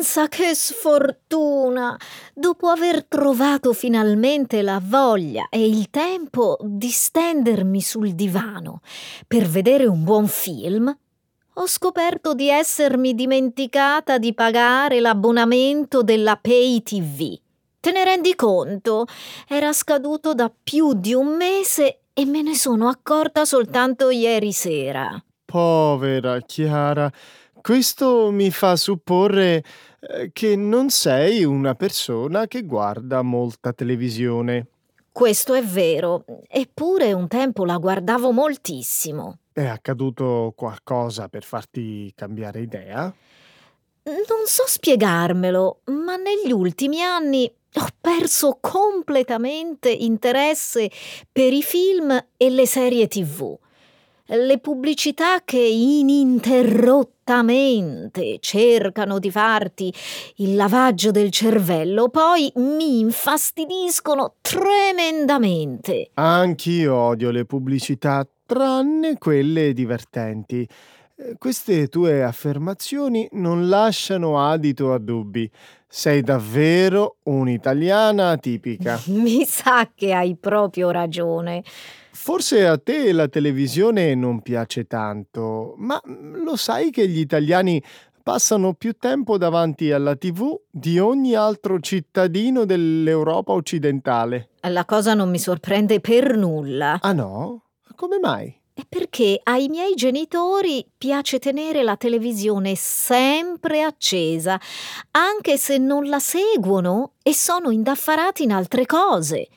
Pensa 0.02 0.26
che 0.26 0.52
sfortuna! 0.52 1.96
Dopo 2.34 2.66
aver 2.66 3.04
trovato 3.04 3.72
finalmente 3.72 4.60
la 4.60 4.80
voglia 4.82 5.46
e 5.48 5.64
il 5.64 5.90
tempo 5.90 6.58
di 6.60 6.90
stendermi 6.90 7.80
sul 7.80 8.12
divano 8.16 8.80
per 9.28 9.46
vedere 9.46 9.86
un 9.86 10.02
buon 10.02 10.26
film, 10.26 10.92
ho 11.54 11.66
scoperto 11.68 12.34
di 12.34 12.48
essermi 12.48 13.14
dimenticata 13.14 14.18
di 14.18 14.34
pagare 14.34 14.98
l'abbonamento 14.98 16.02
della 16.02 16.34
Pay 16.34 16.82
TV. 16.82 17.38
Te 17.78 17.92
ne 17.92 18.02
rendi 18.02 18.34
conto? 18.34 19.04
Era 19.46 19.72
scaduto 19.72 20.34
da 20.34 20.50
più 20.50 20.94
di 20.94 21.14
un 21.14 21.36
mese 21.36 22.00
e 22.12 22.24
me 22.24 22.42
ne 22.42 22.56
sono 22.56 22.88
accorta 22.88 23.44
soltanto 23.44 24.10
ieri 24.10 24.50
sera. 24.50 25.22
Povera 25.44 26.40
Chiara, 26.40 27.12
questo 27.62 28.30
mi 28.30 28.50
fa 28.50 28.76
supporre 28.76 29.64
eh, 30.00 30.30
che 30.32 30.56
non 30.56 30.90
sei 30.90 31.44
una 31.44 31.74
persona 31.74 32.46
che 32.46 32.64
guarda 32.64 33.22
molta 33.22 33.72
televisione. 33.72 34.66
Questo 35.10 35.54
è 35.54 35.62
vero, 35.62 36.24
eppure 36.48 37.12
un 37.12 37.28
tempo 37.28 37.64
la 37.64 37.76
guardavo 37.76 38.32
moltissimo. 38.32 39.38
È 39.52 39.64
accaduto 39.64 40.52
qualcosa 40.56 41.28
per 41.28 41.44
farti 41.44 42.12
cambiare 42.14 42.60
idea? 42.60 43.14
Non 44.04 44.46
so 44.46 44.64
spiegarmelo, 44.66 45.82
ma 45.84 46.16
negli 46.16 46.50
ultimi 46.50 47.00
anni 47.00 47.50
ho 47.74 47.86
perso 48.00 48.58
completamente 48.60 49.90
interesse 49.90 50.90
per 51.30 51.52
i 51.52 51.62
film 51.62 52.10
e 52.36 52.50
le 52.50 52.66
serie 52.66 53.06
tv 53.06 53.56
le 54.36 54.58
pubblicità 54.58 55.42
che 55.44 55.58
ininterrottamente 55.58 57.11
cercano 58.40 59.18
di 59.18 59.30
farti 59.30 59.92
il 60.36 60.54
lavaggio 60.56 61.10
del 61.10 61.30
cervello 61.30 62.08
poi 62.08 62.52
mi 62.56 63.00
infastidiscono 63.00 64.34
tremendamente. 64.40 66.10
Anch'io 66.14 66.94
odio 66.94 67.30
le 67.30 67.44
pubblicità, 67.44 68.26
tranne 68.46 69.18
quelle 69.18 69.72
divertenti. 69.72 70.68
Eh, 71.14 71.36
queste 71.38 71.88
tue 71.88 72.22
affermazioni 72.22 73.28
non 73.32 73.68
lasciano 73.68 74.40
adito 74.40 74.92
a 74.92 74.98
dubbi. 74.98 75.50
Sei 75.86 76.22
davvero 76.22 77.16
un'italiana 77.24 78.36
tipica. 78.36 79.00
Mi 79.08 79.44
sa 79.44 79.90
che 79.94 80.12
hai 80.12 80.36
proprio 80.36 80.90
ragione. 80.90 81.62
Forse 82.24 82.64
a 82.68 82.78
te 82.78 83.10
la 83.10 83.26
televisione 83.26 84.14
non 84.14 84.42
piace 84.42 84.86
tanto, 84.86 85.74
ma 85.78 86.00
mm, 86.06 86.44
lo 86.44 86.54
sai 86.54 86.92
che 86.92 87.08
gli 87.08 87.18
italiani 87.18 87.82
passano 88.22 88.74
più 88.74 88.92
tempo 88.92 89.36
davanti 89.38 89.90
alla 89.90 90.14
TV 90.14 90.56
di 90.70 91.00
ogni 91.00 91.34
altro 91.34 91.80
cittadino 91.80 92.64
dell'Europa 92.64 93.50
occidentale. 93.50 94.50
La 94.68 94.84
cosa 94.84 95.14
non 95.14 95.30
mi 95.30 95.40
sorprende 95.40 95.98
per 95.98 96.36
nulla. 96.36 97.00
Ah 97.00 97.12
no? 97.12 97.64
Come 97.96 98.20
mai? 98.20 98.56
È 98.72 98.82
perché 98.88 99.40
ai 99.42 99.66
miei 99.66 99.94
genitori 99.94 100.86
piace 100.96 101.40
tenere 101.40 101.82
la 101.82 101.96
televisione 101.96 102.76
sempre 102.76 103.82
accesa, 103.82 104.60
anche 105.10 105.58
se 105.58 105.76
non 105.76 106.08
la 106.08 106.20
seguono 106.20 107.14
e 107.20 107.34
sono 107.34 107.70
indaffarati 107.70 108.44
in 108.44 108.52
altre 108.52 108.86
cose. 108.86 109.48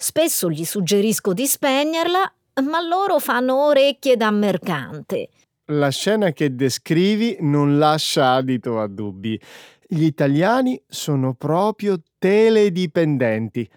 Spesso 0.00 0.48
gli 0.48 0.64
suggerisco 0.64 1.32
di 1.32 1.44
spegnerla, 1.44 2.32
ma 2.62 2.80
loro 2.80 3.18
fanno 3.18 3.66
orecchie 3.66 4.16
da 4.16 4.30
mercante. 4.30 5.30
La 5.72 5.88
scena 5.88 6.30
che 6.30 6.54
descrivi 6.54 7.36
non 7.40 7.78
lascia 7.78 8.34
adito 8.34 8.80
a 8.80 8.86
dubbi. 8.86 9.38
Gli 9.84 10.04
italiani 10.04 10.80
sono 10.86 11.34
proprio 11.34 12.00
teledipendenti. 12.16 13.68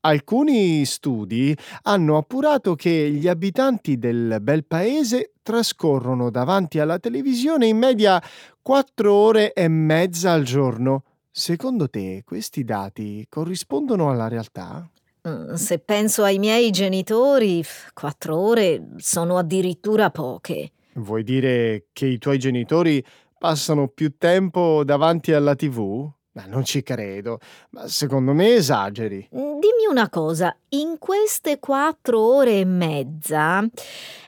Alcuni 0.00 0.84
studi 0.84 1.56
hanno 1.84 2.18
appurato 2.18 2.74
che 2.74 3.10
gli 3.10 3.26
abitanti 3.26 3.98
del 3.98 4.36
bel 4.42 4.66
paese 4.66 5.32
trascorrono 5.42 6.28
davanti 6.30 6.78
alla 6.78 6.98
televisione 6.98 7.66
in 7.68 7.78
media 7.78 8.22
4 8.60 9.14
ore 9.14 9.54
e 9.54 9.66
mezza 9.68 10.32
al 10.32 10.42
giorno. 10.42 11.04
Secondo 11.30 11.88
te 11.88 12.20
questi 12.22 12.64
dati 12.64 13.24
corrispondono 13.30 14.10
alla 14.10 14.28
realtà? 14.28 14.86
Mm, 15.30 15.54
se 15.54 15.78
penso 15.78 16.24
ai 16.24 16.38
miei 16.38 16.70
genitori, 16.70 17.64
quattro 17.94 18.36
ore 18.36 18.88
sono 18.96 19.38
addirittura 19.38 20.10
poche. 20.10 20.72
Vuoi 20.94 21.22
dire 21.22 21.86
che 21.92 22.06
i 22.06 22.18
tuoi 22.18 22.38
genitori 22.38 23.04
passano 23.38 23.88
più 23.88 24.16
tempo 24.18 24.82
davanti 24.84 25.32
alla 25.32 25.54
TV? 25.54 26.10
Ma 26.32 26.46
non 26.46 26.64
ci 26.64 26.82
credo, 26.82 27.40
ma 27.70 27.88
secondo 27.88 28.32
me 28.32 28.54
esageri. 28.54 29.28
Mm, 29.34 29.58
dimmi 29.58 29.86
una 29.88 30.08
cosa, 30.08 30.56
in 30.70 30.96
queste 30.98 31.58
quattro 31.58 32.20
ore 32.20 32.60
e 32.60 32.64
mezza 32.64 33.64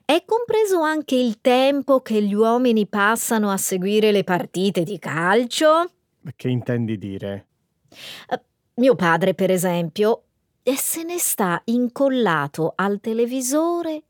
è 0.04 0.24
compreso 0.26 0.80
anche 0.80 1.14
il 1.14 1.40
tempo 1.40 2.00
che 2.00 2.20
gli 2.22 2.34
uomini 2.34 2.86
passano 2.86 3.50
a 3.50 3.56
seguire 3.56 4.10
le 4.10 4.24
partite 4.24 4.82
di 4.82 4.98
calcio? 4.98 5.90
Che 6.34 6.48
intendi 6.48 6.98
dire? 6.98 7.46
Uh, 8.28 8.40
mio 8.74 8.94
padre, 8.96 9.34
per 9.34 9.50
esempio, 9.50 10.24
se 10.76 11.02
ne 11.02 11.18
sta 11.18 11.60
incollato 11.64 12.72
al 12.76 13.00
televisore 13.00 14.02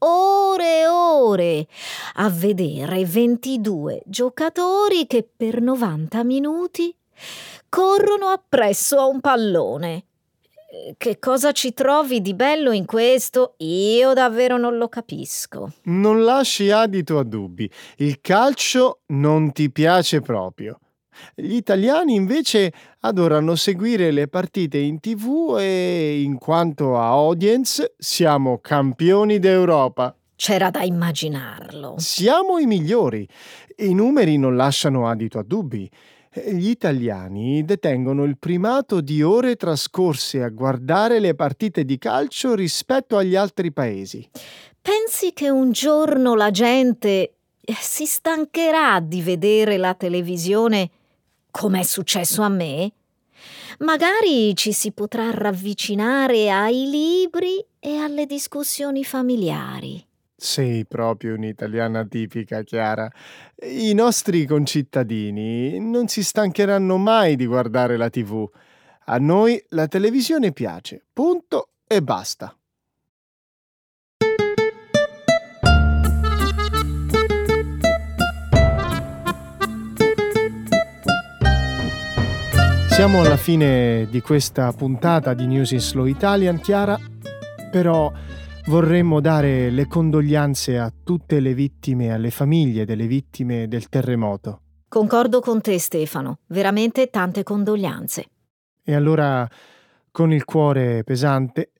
ore 0.00 0.80
e 0.80 0.86
ore 0.86 1.66
a 2.14 2.28
vedere 2.30 3.04
22 3.04 4.02
giocatori 4.06 5.06
che 5.06 5.28
per 5.36 5.60
90 5.60 6.24
minuti 6.24 6.94
corrono 7.68 8.26
appresso 8.26 8.98
a 8.98 9.06
un 9.06 9.20
pallone. 9.20 10.04
Che 10.96 11.18
cosa 11.18 11.50
ci 11.50 11.74
trovi 11.74 12.20
di 12.20 12.32
bello 12.34 12.70
in 12.70 12.86
questo? 12.86 13.54
Io 13.58 14.12
davvero 14.12 14.56
non 14.56 14.76
lo 14.78 14.88
capisco. 14.88 15.72
Non 15.84 16.22
lasci 16.22 16.70
adito 16.70 17.18
a 17.18 17.24
dubbi. 17.24 17.68
Il 17.96 18.20
calcio 18.20 19.00
non 19.06 19.50
ti 19.52 19.70
piace 19.70 20.20
proprio. 20.20 20.78
Gli 21.34 21.54
italiani 21.54 22.14
invece 22.14 22.72
adorano 23.00 23.54
seguire 23.54 24.10
le 24.10 24.28
partite 24.28 24.78
in 24.78 25.00
tv 25.00 25.56
e 25.58 26.22
in 26.22 26.38
quanto 26.38 26.96
a 26.96 27.08
audience 27.08 27.94
siamo 27.98 28.58
campioni 28.58 29.38
d'Europa. 29.38 30.14
C'era 30.36 30.70
da 30.70 30.82
immaginarlo. 30.82 31.96
Siamo 31.98 32.58
i 32.58 32.66
migliori. 32.66 33.28
I 33.76 33.94
numeri 33.94 34.38
non 34.38 34.56
lasciano 34.56 35.08
adito 35.08 35.38
a 35.38 35.42
dubbi. 35.42 35.90
Gli 36.32 36.68
italiani 36.68 37.64
detengono 37.64 38.22
il 38.24 38.38
primato 38.38 39.00
di 39.00 39.20
ore 39.20 39.56
trascorse 39.56 40.42
a 40.42 40.48
guardare 40.48 41.18
le 41.18 41.34
partite 41.34 41.84
di 41.84 41.98
calcio 41.98 42.54
rispetto 42.54 43.16
agli 43.16 43.34
altri 43.34 43.72
paesi. 43.72 44.28
Pensi 44.80 45.32
che 45.32 45.50
un 45.50 45.72
giorno 45.72 46.36
la 46.36 46.50
gente 46.50 47.34
si 47.80 48.06
stancherà 48.06 49.00
di 49.00 49.22
vedere 49.22 49.76
la 49.76 49.94
televisione 49.94 50.90
come 51.50 51.80
è 51.80 51.82
successo 51.82 52.42
a 52.42 52.48
me? 52.48 52.92
Magari 53.78 54.54
ci 54.54 54.72
si 54.72 54.92
potrà 54.92 55.30
ravvicinare 55.30 56.50
ai 56.50 56.88
libri 56.88 57.64
e 57.78 57.96
alle 57.96 58.26
discussioni 58.26 59.04
familiari. 59.04 60.04
Sei 60.36 60.86
proprio 60.86 61.34
un'italiana 61.34 62.04
tipica, 62.04 62.62
Chiara. 62.62 63.10
I 63.62 63.92
nostri 63.92 64.46
concittadini 64.46 65.78
non 65.78 66.08
si 66.08 66.22
stancheranno 66.22 66.96
mai 66.96 67.36
di 67.36 67.46
guardare 67.46 67.96
la 67.96 68.08
TV. 68.08 68.48
A 69.04 69.18
noi 69.18 69.62
la 69.68 69.86
televisione 69.86 70.52
piace, 70.52 71.04
punto 71.12 71.70
e 71.86 72.02
basta. 72.02 72.54
Siamo 83.00 83.22
alla 83.22 83.38
fine 83.38 84.06
di 84.10 84.20
questa 84.20 84.70
puntata 84.72 85.32
di 85.32 85.46
News 85.46 85.70
in 85.70 85.80
Slow 85.80 86.04
Italian, 86.04 86.60
Chiara, 86.60 86.98
però 87.70 88.12
vorremmo 88.66 89.20
dare 89.20 89.70
le 89.70 89.86
condoglianze 89.86 90.78
a 90.78 90.92
tutte 91.02 91.40
le 91.40 91.54
vittime 91.54 92.04
e 92.04 92.10
alle 92.10 92.30
famiglie 92.30 92.84
delle 92.84 93.06
vittime 93.06 93.68
del 93.68 93.88
terremoto. 93.88 94.60
Concordo 94.86 95.40
con 95.40 95.62
te, 95.62 95.78
Stefano, 95.78 96.40
veramente 96.48 97.08
tante 97.08 97.42
condoglianze. 97.42 98.26
E 98.84 98.94
allora, 98.94 99.48
con 100.10 100.30
il 100.30 100.44
cuore 100.44 101.02
pesante, 101.02 101.72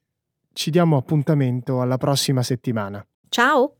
ci 0.54 0.70
diamo 0.70 0.96
appuntamento 0.96 1.82
alla 1.82 1.98
prossima 1.98 2.42
settimana. 2.42 3.06
Ciao! 3.28 3.74